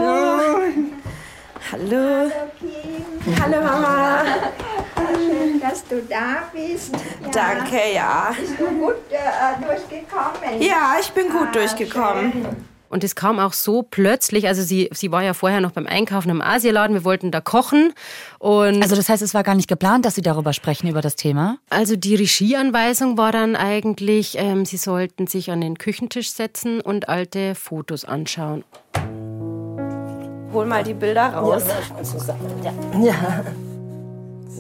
Hallo. 1.71 2.31
Hallo 3.41 3.63
Mama. 3.63 4.25
Schön, 5.15 5.61
dass 5.61 5.87
du 5.87 6.03
da 6.03 6.51
bist. 6.53 6.93
Ja. 6.93 7.31
Danke, 7.31 7.93
ja. 7.95 8.35
Bist 8.39 8.59
du 8.59 8.67
gut 8.67 8.95
äh, 9.11 9.65
durchgekommen? 9.65 10.61
Ja, 10.61 10.97
ich 11.01 11.13
bin 11.13 11.31
gut 11.31 11.49
ah, 11.49 11.53
durchgekommen. 11.53 12.33
Schön. 12.33 12.72
Und 12.93 13.03
es 13.05 13.15
kam 13.15 13.39
auch 13.39 13.55
so 13.55 13.83
plötzlich, 13.83 14.49
also 14.49 14.63
sie, 14.63 14.91
sie 14.93 15.11
war 15.11 15.23
ja 15.23 15.33
vorher 15.33 15.63
noch 15.63 15.71
beim 15.71 15.87
Einkaufen 15.87 16.29
im 16.29 16.43
Asialaden, 16.43 16.95
wir 16.95 17.05
wollten 17.05 17.31
da 17.31 17.41
kochen. 17.41 17.95
Und 18.39 18.83
also 18.83 18.95
das 18.97 19.09
heißt, 19.09 19.23
es 19.23 19.33
war 19.33 19.43
gar 19.43 19.55
nicht 19.55 19.67
geplant, 19.67 20.05
dass 20.05 20.15
Sie 20.15 20.21
darüber 20.21 20.53
sprechen, 20.53 20.89
über 20.89 21.01
das 21.01 21.17
Thema? 21.17 21.57
Also 21.71 21.97
die 21.97 22.17
Regieanweisung 22.17 23.17
war 23.17 23.33
dann 23.33 23.57
eigentlich, 23.57 24.37
ähm, 24.37 24.67
Sie 24.67 24.77
sollten 24.77 25.27
sich 25.27 25.51
an 25.51 25.63
den 25.63 25.79
Küchentisch 25.79 26.33
setzen 26.33 26.83
und 26.83 27.09
alte 27.09 27.55
Fotos 27.55 28.05
anschauen. 28.05 28.63
Hol 30.53 30.67
mal 30.67 30.85
die 30.85 30.93
Bilder 30.93 31.29
raus. 31.29 31.65
Ja, 32.63 32.75
ja. 33.03 33.45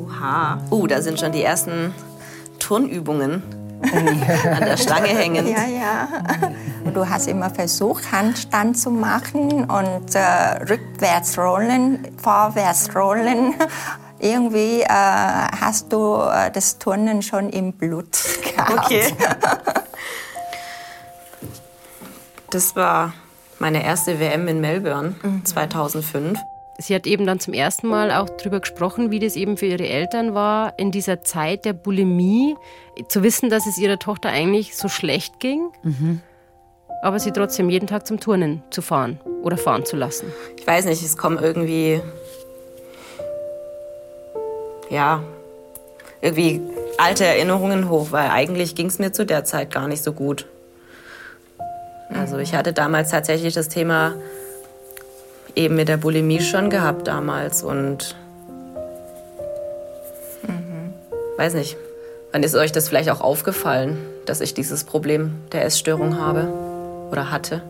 Oha. 0.00 0.64
Uh, 0.70 0.86
da 0.86 1.02
sind 1.02 1.20
schon 1.20 1.32
die 1.32 1.42
ersten 1.42 1.92
Turnübungen 2.58 3.42
an 3.92 4.60
der 4.60 4.76
Stange 4.76 5.08
hängen. 5.08 5.46
Ja, 5.46 5.64
ja. 5.64 6.08
Du 6.92 7.08
hast 7.08 7.26
immer 7.28 7.50
versucht, 7.50 8.10
Handstand 8.12 8.78
zu 8.78 8.90
machen 8.90 9.64
und 9.64 10.14
äh, 10.14 10.62
rückwärts 10.68 11.38
rollen, 11.38 12.08
vorwärts 12.22 12.94
rollen. 12.94 13.54
Irgendwie 14.18 14.82
äh, 14.82 14.86
hast 14.88 15.92
du 15.92 16.16
äh, 16.16 16.50
das 16.52 16.78
Turnen 16.78 17.22
schon 17.22 17.50
im 17.50 17.72
Blut 17.72 18.18
gehabt. 18.56 18.84
Okay. 18.84 19.14
Das 22.50 22.76
war 22.76 23.14
meine 23.58 23.84
erste 23.84 24.20
WM 24.20 24.46
in 24.46 24.60
Melbourne 24.60 25.14
mhm. 25.22 25.44
2005. 25.44 26.38
Sie 26.82 26.94
hat 26.94 27.06
eben 27.06 27.26
dann 27.26 27.40
zum 27.40 27.54
ersten 27.54 27.86
Mal 27.86 28.10
auch 28.10 28.28
darüber 28.28 28.60
gesprochen, 28.60 29.10
wie 29.10 29.20
das 29.20 29.36
eben 29.36 29.56
für 29.56 29.66
ihre 29.66 29.86
Eltern 29.86 30.34
war, 30.34 30.78
in 30.78 30.90
dieser 30.90 31.22
Zeit 31.22 31.64
der 31.64 31.72
Bulimie, 31.72 32.56
zu 33.08 33.22
wissen, 33.22 33.48
dass 33.50 33.66
es 33.66 33.78
ihrer 33.78 33.98
Tochter 33.98 34.28
eigentlich 34.28 34.76
so 34.76 34.88
schlecht 34.88 35.40
ging, 35.40 35.70
mhm. 35.82 36.20
aber 37.02 37.18
sie 37.18 37.30
trotzdem 37.30 37.70
jeden 37.70 37.86
Tag 37.86 38.06
zum 38.06 38.20
Turnen 38.20 38.62
zu 38.70 38.82
fahren 38.82 39.18
oder 39.42 39.56
fahren 39.56 39.86
zu 39.86 39.96
lassen. 39.96 40.26
Ich 40.58 40.66
weiß 40.66 40.84
nicht, 40.84 41.02
es 41.02 41.16
kommen 41.16 41.38
irgendwie, 41.38 42.00
ja, 44.90 45.22
irgendwie 46.20 46.60
alte 46.98 47.24
Erinnerungen 47.24 47.88
hoch, 47.88 48.08
weil 48.10 48.28
eigentlich 48.28 48.74
ging 48.74 48.86
es 48.86 48.98
mir 48.98 49.12
zu 49.12 49.24
der 49.24 49.44
Zeit 49.44 49.70
gar 49.70 49.88
nicht 49.88 50.02
so 50.02 50.12
gut. 50.12 50.46
Also 52.14 52.38
ich 52.38 52.54
hatte 52.54 52.72
damals 52.72 53.10
tatsächlich 53.10 53.54
das 53.54 53.68
Thema 53.68 54.14
eben 55.54 55.76
mit 55.76 55.88
der 55.88 55.96
Bulimie 55.96 56.40
schon 56.40 56.70
gehabt 56.70 57.06
damals 57.08 57.62
und 57.62 58.16
mhm. 60.42 60.92
weiß 61.36 61.54
nicht, 61.54 61.76
wann 62.32 62.42
ist 62.42 62.54
euch 62.54 62.72
das 62.72 62.88
vielleicht 62.88 63.10
auch 63.10 63.20
aufgefallen, 63.20 63.98
dass 64.26 64.40
ich 64.40 64.54
dieses 64.54 64.84
Problem 64.84 65.34
der 65.52 65.64
Essstörung 65.64 66.18
habe 66.18 66.48
oder 67.10 67.30
hatte? 67.30 67.62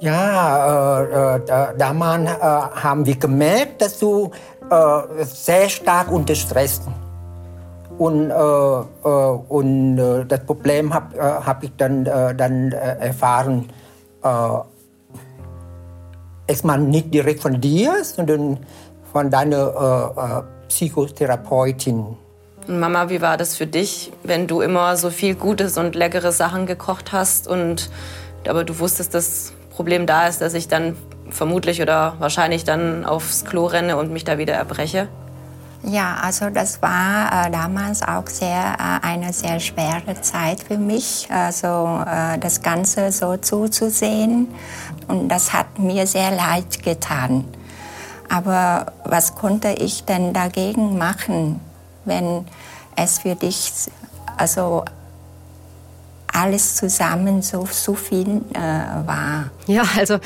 Ja, 0.00 1.02
äh, 1.02 1.36
äh, 1.36 1.78
damals 1.78 2.30
äh, 2.30 2.38
haben 2.38 3.06
wir 3.06 3.16
gemerkt, 3.16 3.80
dass 3.80 3.98
du 3.98 4.32
äh, 4.70 5.24
sehr 5.24 5.68
stark 5.68 6.10
unter 6.10 6.34
Stress 6.34 6.82
und, 7.96 8.30
äh, 8.30 8.34
äh, 8.34 9.08
und 9.48 10.26
das 10.28 10.40
Problem 10.40 10.92
habe 10.92 11.46
hab 11.46 11.62
ich 11.62 11.70
dann, 11.76 12.04
dann 12.04 12.72
erfahren 12.72 13.70
erstmal 16.46 16.78
nicht 16.78 17.12
direkt 17.12 17.40
von 17.40 17.60
dir, 17.60 18.04
sondern 18.04 18.58
von 19.12 19.30
deiner 19.30 20.12
äh, 20.16 20.20
äh, 20.20 20.68
Psychotherapeutin. 20.68 22.16
Mama, 22.66 23.10
wie 23.10 23.20
war 23.20 23.36
das 23.36 23.56
für 23.56 23.66
dich, 23.66 24.12
wenn 24.22 24.46
du 24.46 24.60
immer 24.60 24.96
so 24.96 25.10
viel 25.10 25.34
Gutes 25.34 25.76
und 25.76 25.94
leckere 25.94 26.32
Sachen 26.32 26.66
gekocht 26.66 27.12
hast 27.12 27.46
und 27.46 27.90
aber 28.48 28.64
du 28.64 28.78
wusstest, 28.78 29.14
das 29.14 29.52
Problem 29.70 30.06
da 30.06 30.26
ist, 30.28 30.40
dass 30.40 30.54
ich 30.54 30.68
dann 30.68 30.96
vermutlich 31.30 31.80
oder 31.82 32.14
wahrscheinlich 32.18 32.64
dann 32.64 33.04
aufs 33.04 33.44
Klo 33.44 33.66
renne 33.66 33.96
und 33.96 34.12
mich 34.12 34.24
da 34.24 34.38
wieder 34.38 34.54
erbreche? 34.54 35.08
Ja, 35.86 36.16
also 36.22 36.48
das 36.48 36.80
war 36.80 37.46
äh, 37.46 37.50
damals 37.50 38.02
auch 38.02 38.26
sehr 38.26 38.76
äh, 38.78 39.06
eine 39.06 39.34
sehr 39.34 39.60
schwere 39.60 40.18
Zeit 40.22 40.60
für 40.60 40.78
mich, 40.78 41.28
also 41.30 42.02
äh, 42.06 42.38
das 42.38 42.62
Ganze 42.62 43.12
so 43.12 43.36
zuzusehen 43.36 44.48
und 45.08 45.28
das 45.28 45.52
hat 45.52 45.78
mir 45.78 46.06
sehr 46.06 46.30
leid 46.30 46.82
getan. 46.82 47.44
Aber 48.30 48.92
was 49.04 49.34
konnte 49.34 49.72
ich 49.72 50.04
denn 50.04 50.32
dagegen 50.32 50.96
machen, 50.96 51.60
wenn 52.06 52.46
es 52.96 53.18
für 53.18 53.34
dich 53.34 53.70
also 54.38 54.86
alles 56.32 56.76
zusammen 56.76 57.42
so, 57.42 57.68
so 57.70 57.94
viel 57.94 58.40
äh, 58.54 59.06
war? 59.06 59.50
Ja, 59.66 59.84
also 59.98 60.18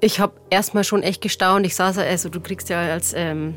ich 0.00 0.18
habe 0.18 0.32
erstmal 0.48 0.84
schon 0.84 1.02
echt 1.02 1.20
gestaunt. 1.20 1.66
Ich 1.66 1.76
saß, 1.76 1.98
also 1.98 2.30
du 2.30 2.40
kriegst 2.40 2.70
ja 2.70 2.80
als 2.80 3.12
ähm, 3.14 3.54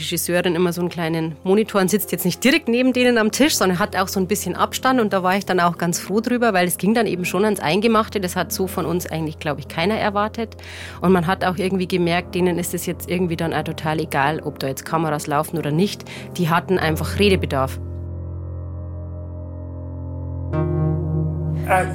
Regisseurin 0.00 0.54
immer 0.54 0.72
so 0.72 0.80
einen 0.80 0.90
kleinen 0.90 1.36
Monitor 1.44 1.80
und 1.80 1.88
sitzt 1.88 2.12
jetzt 2.12 2.24
nicht 2.24 2.42
direkt 2.42 2.68
neben 2.68 2.92
denen 2.92 3.18
am 3.18 3.32
Tisch, 3.32 3.56
sondern 3.56 3.78
hat 3.78 3.96
auch 3.96 4.08
so 4.08 4.20
ein 4.20 4.26
bisschen 4.26 4.56
Abstand 4.56 5.00
und 5.00 5.12
da 5.12 5.22
war 5.22 5.36
ich 5.36 5.46
dann 5.46 5.60
auch 5.60 5.78
ganz 5.78 5.98
froh 5.98 6.20
drüber, 6.20 6.52
weil 6.52 6.66
es 6.66 6.78
ging 6.78 6.94
dann 6.94 7.06
eben 7.06 7.24
schon 7.24 7.44
ans 7.44 7.60
Eingemachte. 7.60 8.20
Das 8.20 8.36
hat 8.36 8.52
so 8.52 8.66
von 8.66 8.86
uns 8.86 9.06
eigentlich, 9.06 9.38
glaube 9.38 9.60
ich, 9.60 9.68
keiner 9.68 9.94
erwartet. 9.94 10.56
Und 11.00 11.12
man 11.12 11.26
hat 11.26 11.44
auch 11.44 11.56
irgendwie 11.56 11.88
gemerkt, 11.88 12.34
denen 12.34 12.58
ist 12.58 12.74
es 12.74 12.86
jetzt 12.86 13.08
irgendwie 13.08 13.36
dann 13.36 13.54
auch 13.54 13.64
total 13.64 14.00
egal, 14.00 14.40
ob 14.40 14.58
da 14.58 14.68
jetzt 14.68 14.84
Kameras 14.84 15.26
laufen 15.26 15.58
oder 15.58 15.70
nicht. 15.70 16.04
Die 16.36 16.48
hatten 16.48 16.78
einfach 16.78 17.18
Redebedarf. 17.18 17.78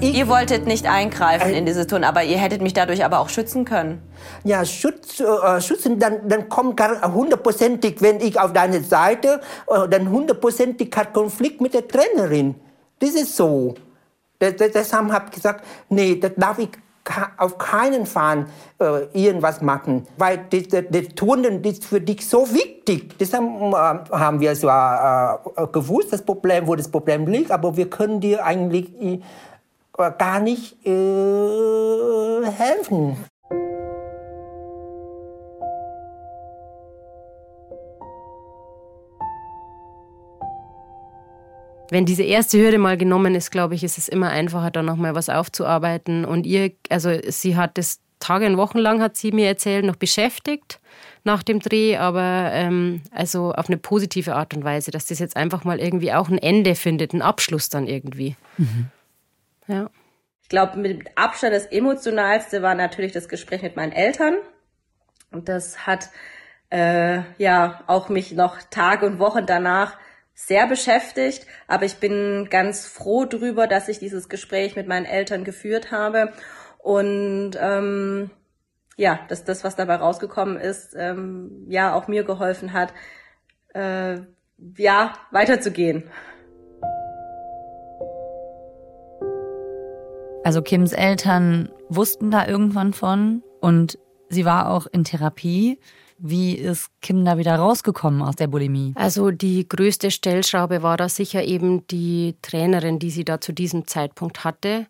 Ihr 0.01 0.27
wolltet 0.27 0.65
nicht 0.65 0.85
eingreifen 0.85 1.49
äh, 1.49 1.57
in 1.57 1.65
diese 1.65 1.81
Situation, 1.81 2.03
aber 2.03 2.23
ihr 2.23 2.37
hättet 2.37 2.61
mich 2.61 2.73
dadurch 2.73 3.03
aber 3.03 3.19
auch 3.19 3.29
schützen 3.29 3.65
können. 3.65 4.01
Ja, 4.43 4.65
schütz, 4.65 5.19
äh, 5.19 5.61
schützen, 5.61 5.99
dann, 5.99 6.27
dann 6.27 6.49
kommt 6.49 6.81
hundertprozentig, 6.81 8.01
wenn 8.01 8.19
ich 8.19 8.39
auf 8.39 8.53
deine 8.53 8.81
Seite, 8.81 9.41
äh, 9.67 9.87
dann 9.87 10.09
hundertprozentig 10.09 10.95
hat 10.95 11.13
Konflikt 11.13 11.61
mit 11.61 11.73
der 11.73 11.87
Trainerin. 11.87 12.55
Das 12.99 13.11
ist 13.11 13.35
so. 13.35 13.75
Deshalb 14.39 15.11
habe 15.11 15.25
ich 15.25 15.31
gesagt, 15.31 15.65
nee, 15.89 16.15
das 16.15 16.31
darf 16.35 16.59
ich 16.59 16.69
auf 17.37 17.57
keinen 17.57 18.05
Fall 18.05 18.47
äh, 18.79 19.05
irgendwas 19.13 19.61
machen, 19.61 20.05
weil 20.17 20.45
das, 20.49 20.67
das, 20.67 20.83
das 20.89 21.07
Turnen 21.15 21.63
ist 21.63 21.85
für 21.85 22.01
dich 22.01 22.27
so 22.27 22.53
wichtig. 22.53 23.17
Deshalb 23.17 23.43
äh, 23.43 23.73
haben 24.11 24.39
wir 24.39 24.53
zwar 24.55 25.41
äh, 25.55 25.67
gewusst, 25.67 26.11
das 26.11 26.21
Problem, 26.21 26.67
wo 26.67 26.75
das 26.75 26.89
Problem 26.89 27.27
liegt, 27.27 27.51
aber 27.51 27.77
wir 27.77 27.89
können 27.89 28.19
dir 28.19 28.45
eigentlich 28.45 28.91
äh, 29.97 30.11
gar 30.17 30.39
nicht 30.39 30.85
äh, 30.85 32.41
helfen. 32.45 33.17
wenn 41.89 42.05
diese 42.05 42.23
erste 42.23 42.59
Hürde 42.59 42.77
mal 42.77 42.97
genommen 42.97 43.35
ist, 43.35 43.51
glaube 43.51 43.75
ich, 43.75 43.83
ist 43.83 43.97
es 43.97 44.07
immer 44.07 44.29
einfacher, 44.29 44.71
da 44.71 44.83
nochmal 44.83 45.15
was 45.15 45.29
aufzuarbeiten. 45.29 46.25
Und 46.25 46.45
ihr, 46.45 46.71
also 46.89 47.11
sie 47.27 47.55
hat 47.55 47.77
das 47.77 47.99
Tage 48.19 48.45
und 48.45 48.57
Wochen 48.57 48.79
lang, 48.79 49.01
hat 49.01 49.15
sie 49.15 49.31
mir 49.31 49.47
erzählt, 49.47 49.85
noch 49.85 49.95
beschäftigt 49.95 50.79
nach 51.23 51.43
dem 51.43 51.59
Dreh, 51.59 51.97
aber 51.97 52.49
ähm, 52.53 53.01
also 53.11 53.51
auf 53.51 53.67
eine 53.67 53.77
positive 53.77 54.35
Art 54.35 54.55
und 54.55 54.63
Weise, 54.63 54.91
dass 54.91 55.07
das 55.07 55.19
jetzt 55.19 55.35
einfach 55.35 55.63
mal 55.65 55.79
irgendwie 55.79 56.13
auch 56.13 56.29
ein 56.29 56.37
Ende 56.37 56.75
findet, 56.75 57.13
einen 57.13 57.21
Abschluss 57.21 57.69
dann 57.69 57.87
irgendwie. 57.87 58.35
Mhm. 58.57 58.87
Ja. 59.67 59.89
Ich 60.41 60.49
glaube, 60.49 60.77
mit 60.77 61.09
Abstand 61.15 61.53
das 61.53 61.65
emotionalste 61.65 62.61
war 62.61 62.73
natürlich 62.73 63.11
das 63.11 63.27
Gespräch 63.27 63.61
mit 63.61 63.75
meinen 63.75 63.91
Eltern. 63.91 64.35
Und 65.31 65.49
das 65.49 65.85
hat 65.85 66.09
äh, 66.69 67.21
ja 67.37 67.83
auch 67.87 68.09
mich 68.09 68.31
noch 68.31 68.61
Tage 68.69 69.05
und 69.05 69.19
Wochen 69.19 69.45
danach 69.45 69.97
sehr 70.33 70.67
beschäftigt, 70.67 71.47
aber 71.67 71.85
ich 71.85 71.97
bin 71.97 72.47
ganz 72.51 72.85
froh 72.85 73.25
drüber, 73.25 73.65
dass 73.65 73.89
ich 73.89 73.97
dieses 73.97 74.29
Gespräch 74.29 74.75
mit 74.75 74.87
meinen 74.87 75.05
Eltern 75.05 75.43
geführt 75.43 75.91
habe 75.91 76.31
und 76.77 77.53
ähm, 77.59 78.29
ja, 78.97 79.19
dass 79.29 79.45
das, 79.45 79.63
was 79.63 79.75
dabei 79.75 79.95
rausgekommen 79.95 80.57
ist, 80.57 80.93
ähm, 80.95 81.65
ja 81.69 81.93
auch 81.93 82.07
mir 82.07 82.23
geholfen 82.23 82.73
hat, 82.73 82.93
äh, 83.73 84.19
ja 84.77 85.13
weiterzugehen. 85.31 86.09
Also 90.47 90.61
Kims 90.61 90.93
Eltern 90.93 91.67
wussten 91.89 92.31
da 92.31 92.47
irgendwann 92.47 92.93
von 92.93 93.43
und 93.59 93.99
sie 94.29 94.45
war 94.45 94.71
auch 94.71 94.87
in 94.87 95.03
Therapie. 95.03 95.77
Wie 96.19 96.53
ist 96.53 96.89
Kim 97.01 97.25
da 97.25 97.37
wieder 97.37 97.57
rausgekommen 97.57 98.21
aus 98.21 98.37
der 98.37 98.47
Bulimie? 98.47 98.93
Also 98.95 99.31
die 99.31 99.67
größte 99.67 100.09
Stellschraube 100.09 100.81
war 100.83 100.95
da 100.95 101.09
sicher 101.09 101.43
eben 101.43 101.85
die 101.87 102.37
Trainerin, 102.41 102.97
die 102.97 103.09
sie 103.09 103.25
da 103.25 103.41
zu 103.41 103.51
diesem 103.51 103.87
Zeitpunkt 103.87 104.45
hatte 104.45 104.87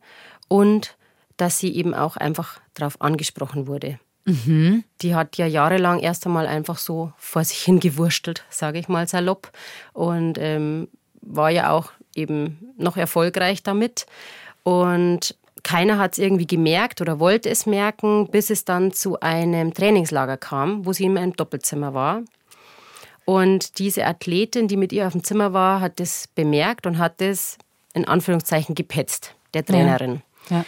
und 0.48 0.96
dass 1.38 1.58
sie 1.58 1.76
eben 1.76 1.96
auch 1.96 2.17
einfach 2.17 2.60
darauf 2.76 3.02
angesprochen 3.02 3.65
wurde. 3.65 3.98
Mhm. 4.26 4.84
Die 5.02 5.15
hat 5.15 5.38
ja 5.38 5.48
jahrelang 5.48 6.02
erst 6.02 6.28
einmal 6.28 6.46
einfach 6.46 6.78
so 6.78 7.13
vor 7.17 7.43
sich 7.43 7.63
hingewurstelt, 7.63 8.46
sage 8.52 8.78
ich 8.78 8.89
mal 8.89 9.08
salopp, 9.08 9.50
und 9.93 10.38
ähm, 10.38 10.88
war 11.22 11.50
ja 11.50 11.72
auch 11.72 11.93
eben 12.13 12.76
noch 12.78 12.96
erfolgreich 12.96 13.63
damit. 13.63 14.06
Und 14.62 15.36
keiner 15.67 15.97
hat 15.97 16.13
es 16.13 16.17
irgendwie 16.17 16.47
gemerkt 16.47 17.01
oder 17.01 17.19
wollte 17.19 17.49
es 17.49 17.65
merken, 17.65 18.30
bis 18.32 18.49
es 18.49 18.63
dann 18.63 18.93
zu 18.93 19.19
einem 19.19 19.73
Trainingslager 19.73 20.38
kam, 20.38 20.86
wo 20.86 20.93
sie 20.93 21.03
in 21.03 21.17
einem 21.17 21.36
Doppelzimmer 21.36 21.93
war. 21.93 22.21
Und 23.25 23.77
diese 23.77 24.06
Athletin, 24.06 24.69
die 24.69 24.77
mit 24.77 24.93
ihr 24.93 25.06
auf 25.06 25.12
dem 25.12 25.25
Zimmer 25.25 25.51
war, 25.51 25.82
hat 25.82 25.99
das 25.99 26.30
bemerkt 26.36 26.88
und 26.88 26.99
hat 26.99 27.19
das 27.19 27.58
in 27.93 28.08
Anführungszeichen 28.08 28.75
gepetzt, 28.75 29.36
der 29.53 29.65
Trainerin. 29.65 30.21
Ja. 30.49 30.60
Ja. 30.60 30.65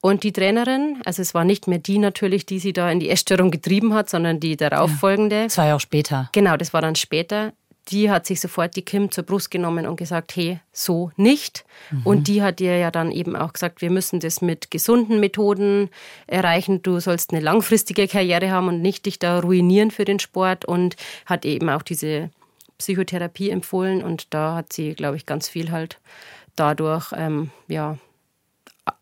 Und 0.00 0.24
die 0.24 0.32
Trainerin, 0.32 1.00
also 1.04 1.22
es 1.22 1.32
war 1.32 1.44
nicht 1.44 1.68
mehr 1.68 1.78
die 1.78 1.98
natürlich, 1.98 2.44
die 2.44 2.58
sie 2.58 2.72
da 2.72 2.90
in 2.90 2.98
die 2.98 3.10
Essstörung 3.10 3.52
getrieben 3.52 3.94
hat, 3.94 4.10
sondern 4.10 4.40
die 4.40 4.56
darauffolgende. 4.56 5.36
Ja. 5.36 5.44
Das 5.44 5.58
war 5.58 5.66
ja 5.68 5.76
auch 5.76 5.80
später. 5.80 6.28
Genau, 6.32 6.56
das 6.56 6.72
war 6.72 6.82
dann 6.82 6.96
später 6.96 7.52
die 7.88 8.10
hat 8.10 8.26
sich 8.26 8.40
sofort 8.40 8.76
die 8.76 8.82
Kim 8.82 9.10
zur 9.10 9.24
Brust 9.24 9.50
genommen 9.50 9.86
und 9.86 9.96
gesagt, 9.96 10.36
hey, 10.36 10.60
so 10.72 11.10
nicht. 11.16 11.64
Mhm. 11.90 12.02
Und 12.04 12.28
die 12.28 12.42
hat 12.42 12.60
ihr 12.60 12.76
ja 12.78 12.90
dann 12.90 13.10
eben 13.10 13.36
auch 13.36 13.52
gesagt, 13.52 13.82
wir 13.82 13.90
müssen 13.90 14.20
das 14.20 14.42
mit 14.42 14.70
gesunden 14.70 15.20
Methoden 15.20 15.90
erreichen. 16.26 16.82
Du 16.82 17.00
sollst 17.00 17.32
eine 17.32 17.40
langfristige 17.40 18.06
Karriere 18.06 18.50
haben 18.50 18.68
und 18.68 18.82
nicht 18.82 19.06
dich 19.06 19.18
da 19.18 19.40
ruinieren 19.40 19.90
für 19.90 20.04
den 20.04 20.18
Sport 20.18 20.64
und 20.64 20.96
hat 21.26 21.44
eben 21.44 21.68
auch 21.68 21.82
diese 21.82 22.30
Psychotherapie 22.78 23.50
empfohlen 23.50 24.02
und 24.02 24.32
da 24.32 24.56
hat 24.56 24.72
sie, 24.72 24.94
glaube 24.94 25.16
ich, 25.16 25.26
ganz 25.26 25.48
viel 25.48 25.70
halt 25.70 26.00
dadurch 26.56 27.12
ähm, 27.14 27.50
ja, 27.68 27.98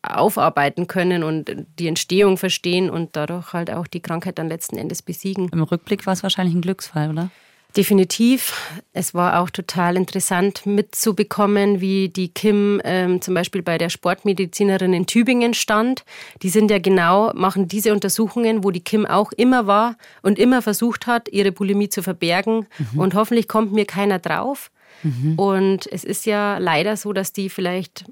aufarbeiten 0.02 0.86
können 0.86 1.22
und 1.22 1.50
die 1.78 1.86
Entstehung 1.86 2.36
verstehen 2.36 2.90
und 2.90 3.16
dadurch 3.16 3.52
halt 3.52 3.70
auch 3.70 3.86
die 3.86 4.00
Krankheit 4.00 4.38
dann 4.38 4.48
letzten 4.48 4.76
Endes 4.76 5.02
besiegen. 5.02 5.48
Im 5.52 5.62
Rückblick 5.62 6.06
war 6.06 6.12
es 6.12 6.22
wahrscheinlich 6.22 6.54
ein 6.54 6.60
Glücksfall, 6.60 7.10
oder? 7.10 7.30
Definitiv. 7.76 8.54
Es 8.94 9.14
war 9.14 9.40
auch 9.40 9.50
total 9.50 9.96
interessant 9.96 10.64
mitzubekommen, 10.64 11.80
wie 11.80 12.08
die 12.08 12.28
Kim 12.28 12.80
ähm, 12.82 13.20
zum 13.20 13.34
Beispiel 13.34 13.62
bei 13.62 13.76
der 13.76 13.90
Sportmedizinerin 13.90 14.94
in 14.94 15.06
Tübingen 15.06 15.52
stand. 15.52 16.04
Die 16.42 16.48
sind 16.48 16.70
ja 16.70 16.78
genau, 16.78 17.30
machen 17.34 17.68
diese 17.68 17.92
Untersuchungen, 17.92 18.64
wo 18.64 18.70
die 18.70 18.80
Kim 18.80 19.04
auch 19.04 19.32
immer 19.32 19.66
war 19.66 19.96
und 20.22 20.38
immer 20.38 20.62
versucht 20.62 21.06
hat, 21.06 21.28
ihre 21.28 21.52
Bulimie 21.52 21.90
zu 21.90 22.02
verbergen. 22.02 22.66
Mhm. 22.78 23.00
Und 23.00 23.14
hoffentlich 23.14 23.48
kommt 23.48 23.72
mir 23.72 23.84
keiner 23.84 24.18
drauf. 24.18 24.70
Mhm. 25.02 25.38
Und 25.38 25.92
es 25.92 26.04
ist 26.04 26.24
ja 26.24 26.56
leider 26.58 26.96
so, 26.96 27.12
dass 27.12 27.32
die 27.34 27.50
vielleicht 27.50 28.06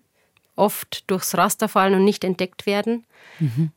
oft 0.55 1.11
durchs 1.11 1.37
Raster 1.37 1.69
fallen 1.69 1.95
und 1.95 2.05
nicht 2.05 2.25
entdeckt 2.25 2.67
werden. 2.67 3.05
Mhm. 3.41 3.71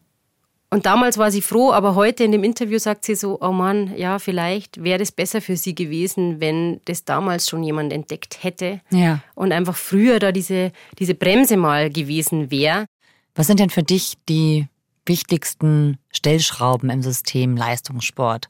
Und 0.71 0.85
damals 0.85 1.17
war 1.17 1.31
sie 1.31 1.41
froh, 1.41 1.71
aber 1.71 1.95
heute 1.95 2.23
in 2.23 2.31
dem 2.31 2.43
Interview 2.43 2.77
sagt 2.77 3.03
sie 3.03 3.15
so, 3.15 3.39
oh 3.41 3.51
Mann, 3.51 3.97
ja, 3.97 4.19
vielleicht 4.19 4.83
wäre 4.83 5.01
es 5.01 5.11
besser 5.11 5.41
für 5.41 5.57
sie 5.57 5.73
gewesen, 5.73 6.39
wenn 6.39 6.79
das 6.85 7.05
damals 7.05 7.49
schon 7.49 7.63
jemand 7.63 7.91
entdeckt 7.91 8.43
hätte 8.43 8.81
ja. 8.91 9.21
und 9.33 9.51
einfach 9.51 9.75
früher 9.75 10.19
da 10.19 10.31
diese, 10.31 10.71
diese 10.99 11.15
Bremse 11.15 11.57
mal 11.57 11.89
gewesen 11.89 12.51
wäre. 12.51 12.85
Was 13.33 13.47
sind 13.47 13.59
denn 13.59 13.71
für 13.71 13.81
dich 13.81 14.13
die 14.27 14.67
wichtigsten 15.07 15.97
Stellschrauben 16.11 16.91
im 16.91 17.01
System 17.01 17.57
Leistungssport? 17.57 18.47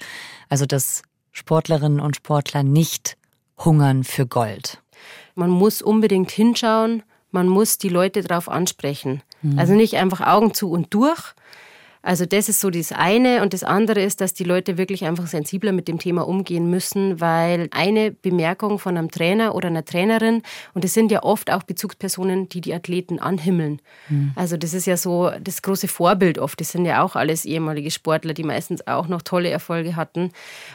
Also, 0.50 0.66
dass 0.66 1.04
Sportlerinnen 1.32 2.02
und 2.02 2.18
Sportler 2.18 2.64
nicht 2.64 3.18
hungern 3.58 4.04
für 4.04 4.26
Gold. 4.26 4.82
Man 5.36 5.50
muss 5.50 5.82
unbedingt 5.82 6.32
hinschauen, 6.32 7.04
man 7.32 7.48
muss 7.48 7.78
die 7.78 7.90
Leute 7.90 8.24
darauf 8.24 8.50
ansprechen. 8.50 9.22
Mhm. 9.42 9.58
Also 9.58 9.74
nicht 9.74 9.96
einfach 9.96 10.20
Augen 10.20 10.54
zu 10.54 10.70
und 10.70 10.94
durch, 10.94 11.34
also 12.02 12.26
das 12.26 12.48
ist 12.48 12.62
so 12.62 12.70
das 12.70 12.92
eine. 12.92 13.42
Und 13.42 13.54
das 13.54 13.64
andere 13.64 14.02
ist, 14.02 14.22
dass 14.22 14.34
die 14.34 14.44
Leute 14.44 14.78
wirklich 14.78 15.06
einfach 15.06 15.28
sensibler 15.28 15.72
mit 15.72 15.88
dem 15.88 16.00
Thema 16.00 16.28
umgehen 16.28 16.70
müssen, 16.70 17.20
weil 17.20 17.68
eine 17.72 18.12
Bemerkung 18.12 18.80
von 18.80 18.98
einem 18.98 19.12
Trainer 19.12 19.54
oder 19.54 19.68
einer 19.68 19.84
Trainerin, 19.84 20.42
und 20.74 20.84
das 20.84 20.94
sind 20.94 21.12
ja 21.12 21.24
oft 21.24 21.52
auch 21.52 21.64
Bezugspersonen, 21.64 22.48
die 22.48 22.62
die 22.62 22.74
Athleten 22.74 23.20
anhimmeln. 23.20 23.82
Mhm. 24.08 24.32
Also 24.36 24.56
das 24.56 24.74
ist 24.74 24.86
ja 24.86 24.96
so 24.96 25.32
das 25.42 25.62
große 25.62 25.88
Vorbild 25.88 26.40
oft. 26.40 26.60
Das 26.62 26.72
sind 26.72 26.86
ja 26.86 27.04
auch 27.04 27.16
alles 27.16 27.46
ehemalige 27.46 27.92
Sportler, 27.92 28.34
die 28.34 28.44
meistens 28.44 28.88
auch 28.88 29.08
noch 29.08 29.22
tolle 29.22 29.50
Erfolge 29.50 29.96
hatten. 29.96 30.32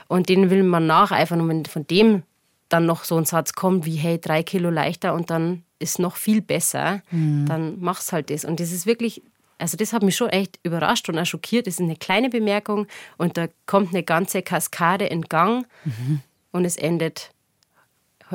Und 0.09 0.29
denen 0.29 0.51
will 0.51 0.63
man 0.63 0.87
nacheifern. 0.87 1.41
Und 1.41 1.49
wenn 1.49 1.65
von 1.65 1.87
dem 1.87 2.23
dann 2.69 2.87
noch 2.87 3.05
so 3.05 3.17
ein 3.17 3.25
Satz 3.25 3.53
kommt 3.53 3.87
wie, 3.87 3.97
hey, 3.97 4.19
drei 4.21 4.43
Kilo 4.43 4.71
leichter 4.71 5.15
und 5.15 5.31
dann 5.31 5.63
ist 5.79 5.99
noch 5.99 6.17
viel 6.17 6.41
besser, 6.43 7.03
mhm. 7.11 7.47
dann 7.47 7.77
mach's 7.81 8.13
halt 8.13 8.31
das. 8.31 8.45
Und 8.45 8.61
das 8.61 8.73
ist 8.73 8.87
wirklich 8.87 9.23
also 9.59 9.77
das 9.77 9.93
hat 9.93 10.03
mich 10.03 10.17
schon 10.17 10.31
echt 10.31 10.59
überrascht 10.62 11.09
und 11.09 11.19
auch 11.19 11.27
schockiert. 11.27 11.67
Das 11.67 11.75
ist 11.75 11.81
eine 11.81 11.97
kleine 11.97 12.29
Bemerkung 12.29 12.87
und 13.17 13.37
da 13.37 13.49
kommt 13.67 13.90
eine 13.90 14.03
ganze 14.03 14.43
Kaskade 14.43 15.07
in 15.07 15.23
Gang 15.23 15.67
mhm. 15.85 16.21
und 16.53 16.64
es 16.64 16.77
endet 16.77 17.35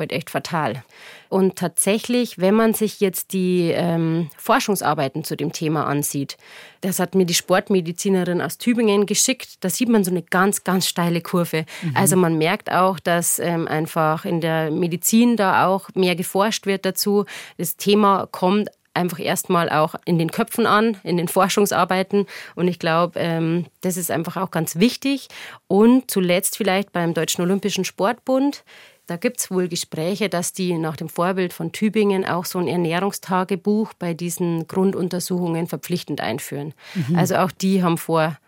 halt 0.00 0.12
echt 0.12 0.30
fatal. 0.30 0.82
Und 1.28 1.56
tatsächlich, 1.56 2.38
wenn 2.38 2.54
man 2.54 2.74
sich 2.74 3.00
jetzt 3.00 3.32
die 3.32 3.70
ähm, 3.72 4.30
Forschungsarbeiten 4.36 5.24
zu 5.24 5.36
dem 5.36 5.52
Thema 5.52 5.86
ansieht, 5.86 6.36
das 6.80 6.98
hat 6.98 7.14
mir 7.14 7.26
die 7.26 7.34
Sportmedizinerin 7.34 8.40
aus 8.40 8.58
Tübingen 8.58 9.06
geschickt, 9.06 9.56
da 9.60 9.68
sieht 9.68 9.88
man 9.88 10.04
so 10.04 10.10
eine 10.10 10.22
ganz, 10.22 10.64
ganz 10.64 10.86
steile 10.86 11.20
Kurve. 11.20 11.66
Mhm. 11.82 11.96
Also 11.96 12.16
man 12.16 12.38
merkt 12.38 12.70
auch, 12.70 12.98
dass 12.98 13.38
ähm, 13.38 13.68
einfach 13.68 14.24
in 14.24 14.40
der 14.40 14.70
Medizin 14.70 15.36
da 15.36 15.66
auch 15.66 15.88
mehr 15.94 16.16
geforscht 16.16 16.66
wird 16.66 16.84
dazu. 16.84 17.26
Das 17.58 17.76
Thema 17.76 18.26
kommt 18.30 18.70
einfach 18.94 19.20
erstmal 19.20 19.70
auch 19.70 19.94
in 20.04 20.18
den 20.18 20.30
Köpfen 20.30 20.66
an, 20.66 20.96
in 21.04 21.16
den 21.16 21.28
Forschungsarbeiten. 21.28 22.26
Und 22.54 22.68
ich 22.68 22.78
glaube, 22.78 23.18
ähm, 23.18 23.66
das 23.80 23.96
ist 23.96 24.10
einfach 24.10 24.36
auch 24.36 24.50
ganz 24.50 24.76
wichtig. 24.76 25.28
Und 25.68 26.10
zuletzt 26.10 26.56
vielleicht 26.56 26.92
beim 26.92 27.14
Deutschen 27.14 27.42
Olympischen 27.42 27.84
Sportbund. 27.84 28.64
Da 29.06 29.16
gibt 29.16 29.40
es 29.40 29.50
wohl 29.50 29.66
Gespräche, 29.66 30.28
dass 30.28 30.52
die 30.52 30.78
nach 30.78 30.96
dem 30.96 31.08
Vorbild 31.08 31.52
von 31.52 31.72
Tübingen 31.72 32.24
auch 32.24 32.44
so 32.44 32.60
ein 32.60 32.68
Ernährungstagebuch 32.68 33.92
bei 33.94 34.14
diesen 34.14 34.68
Grunduntersuchungen 34.68 35.66
verpflichtend 35.66 36.20
einführen. 36.20 36.74
Mhm. 36.94 37.16
Also 37.16 37.36
auch 37.36 37.50
die 37.50 37.82
haben 37.82 37.98
vor, 37.98 38.38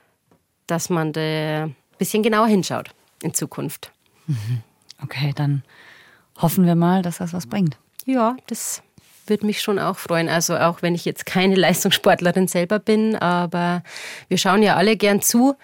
dass 0.69 0.89
man 0.89 1.13
da 1.13 1.65
ein 1.65 1.77
bisschen 1.99 2.23
genauer 2.23 2.47
hinschaut 2.47 2.91
in 3.23 3.35
Zukunft. 3.35 3.91
Mhm. 4.29 4.63
Okay, 5.03 5.33
dann 5.35 5.65
hoffen 6.41 6.65
wir 6.65 6.77
mal, 6.77 7.03
dass 7.03 7.19
das 7.19 7.33
was 7.33 7.47
bringt. 7.47 7.77
Ja, 8.07 8.37
das 8.47 8.83
würde 9.27 9.47
mich 9.47 9.61
schon 9.61 9.79
auch 9.79 9.99
freuen. 9.99 10.29
Also 10.29 10.57
auch 10.57 10.83
wenn 10.83 10.95
ich 10.95 11.05
jetzt 11.05 11.27
keine 11.27 11.55
Leistungssportlerin 11.57 12.49
selber 12.49 12.79
bin, 12.79 13.17
aber 13.17 13.83
wir 14.29 14.39
schauen 14.39 14.63
ja 14.63 14.77
alle 14.77 14.97
gern 14.97 15.23
zu, 15.23 15.55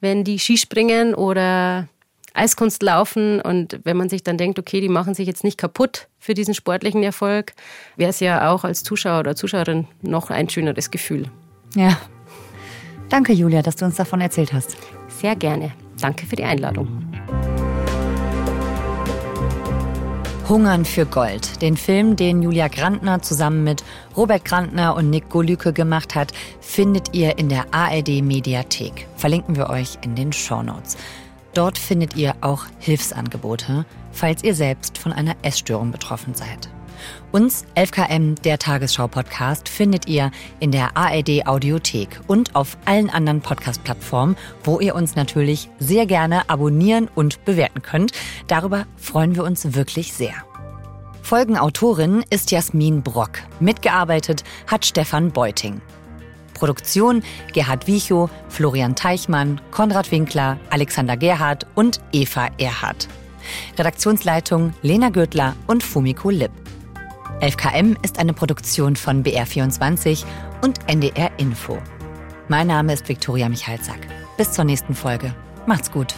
wenn 0.00 0.24
die 0.24 0.38
Skispringen 0.38 1.14
oder 1.14 1.88
Eiskunst 2.34 2.82
laufen 2.82 3.40
und 3.40 3.80
wenn 3.84 3.96
man 3.96 4.08
sich 4.08 4.22
dann 4.22 4.38
denkt, 4.38 4.58
okay, 4.58 4.80
die 4.80 4.88
machen 4.88 5.14
sich 5.14 5.26
jetzt 5.26 5.44
nicht 5.44 5.58
kaputt 5.58 6.08
für 6.18 6.34
diesen 6.34 6.54
sportlichen 6.54 7.02
Erfolg, 7.02 7.52
wäre 7.96 8.10
es 8.10 8.20
ja 8.20 8.50
auch 8.50 8.64
als 8.64 8.82
Zuschauer 8.82 9.20
oder 9.20 9.36
Zuschauerin 9.36 9.86
noch 10.00 10.30
ein 10.30 10.48
schöneres 10.48 10.90
Gefühl. 10.90 11.26
Ja. 11.74 11.98
Danke, 13.10 13.32
Julia, 13.34 13.60
dass 13.60 13.76
du 13.76 13.84
uns 13.84 13.96
davon 13.96 14.22
erzählt 14.22 14.52
hast. 14.52 14.76
Sehr 15.08 15.36
gerne. 15.36 15.72
Danke 16.00 16.26
für 16.26 16.36
die 16.36 16.44
Einladung. 16.44 16.88
Hungern 20.52 20.84
für 20.84 21.06
Gold. 21.06 21.62
Den 21.62 21.78
Film, 21.78 22.14
den 22.14 22.42
Julia 22.42 22.68
Grantner 22.68 23.22
zusammen 23.22 23.64
mit 23.64 23.82
Robert 24.14 24.44
Grantner 24.44 24.94
und 24.94 25.08
Nick 25.08 25.30
Golüke 25.30 25.72
gemacht 25.72 26.14
hat, 26.14 26.32
findet 26.60 27.14
ihr 27.14 27.38
in 27.38 27.48
der 27.48 27.72
ARD 27.72 28.20
Mediathek. 28.20 29.08
Verlinken 29.16 29.56
wir 29.56 29.70
euch 29.70 29.96
in 30.02 30.14
den 30.14 30.30
Shownotes. 30.30 30.98
Dort 31.54 31.78
findet 31.78 32.16
ihr 32.16 32.34
auch 32.42 32.66
Hilfsangebote, 32.80 33.86
falls 34.10 34.44
ihr 34.44 34.54
selbst 34.54 34.98
von 34.98 35.14
einer 35.14 35.36
Essstörung 35.40 35.90
betroffen 35.90 36.34
seid. 36.34 36.68
Uns, 37.32 37.64
11KM, 37.76 38.40
der 38.42 38.58
Tagesschau-Podcast, 38.58 39.68
findet 39.68 40.08
ihr 40.08 40.30
in 40.60 40.72
der 40.72 40.96
ARD 40.96 41.46
Audiothek 41.46 42.20
und 42.26 42.54
auf 42.54 42.76
allen 42.84 43.10
anderen 43.10 43.40
Podcast-Plattformen, 43.40 44.36
wo 44.64 44.80
ihr 44.80 44.94
uns 44.94 45.16
natürlich 45.16 45.68
sehr 45.78 46.06
gerne 46.06 46.48
abonnieren 46.48 47.08
und 47.14 47.44
bewerten 47.44 47.82
könnt. 47.82 48.12
Darüber 48.46 48.86
freuen 48.96 49.34
wir 49.34 49.44
uns 49.44 49.74
wirklich 49.74 50.12
sehr. 50.12 50.34
Folgenautorin 51.22 52.24
ist 52.30 52.50
Jasmin 52.50 53.02
Brock. 53.02 53.38
Mitgearbeitet 53.60 54.44
hat 54.66 54.84
Stefan 54.84 55.30
Beuting. 55.30 55.80
Produktion 56.62 57.22
Gerhard 57.52 57.86
Wiechow, 57.86 58.30
Florian 58.48 58.94
Teichmann, 58.94 59.60
Konrad 59.70 60.12
Winkler, 60.12 60.58
Alexander 60.70 61.16
Gerhardt 61.16 61.66
und 61.74 62.00
Eva 62.12 62.48
Erhardt. 62.58 63.08
Redaktionsleitung 63.76 64.72
Lena 64.82 65.08
Gödler 65.08 65.56
und 65.66 65.82
Fumiko 65.82 66.30
Lipp. 66.30 66.52
11KM 67.42 67.96
ist 68.04 68.20
eine 68.20 68.34
Produktion 68.34 68.94
von 68.94 69.24
BR24 69.24 70.24
und 70.62 70.78
NDR 70.88 71.28
Info. 71.38 71.76
Mein 72.46 72.68
Name 72.68 72.92
ist 72.92 73.08
Viktoria 73.08 73.48
Michalzack. 73.48 73.98
Bis 74.36 74.52
zur 74.52 74.64
nächsten 74.64 74.94
Folge. 74.94 75.34
Macht's 75.66 75.90
gut. 75.90 76.14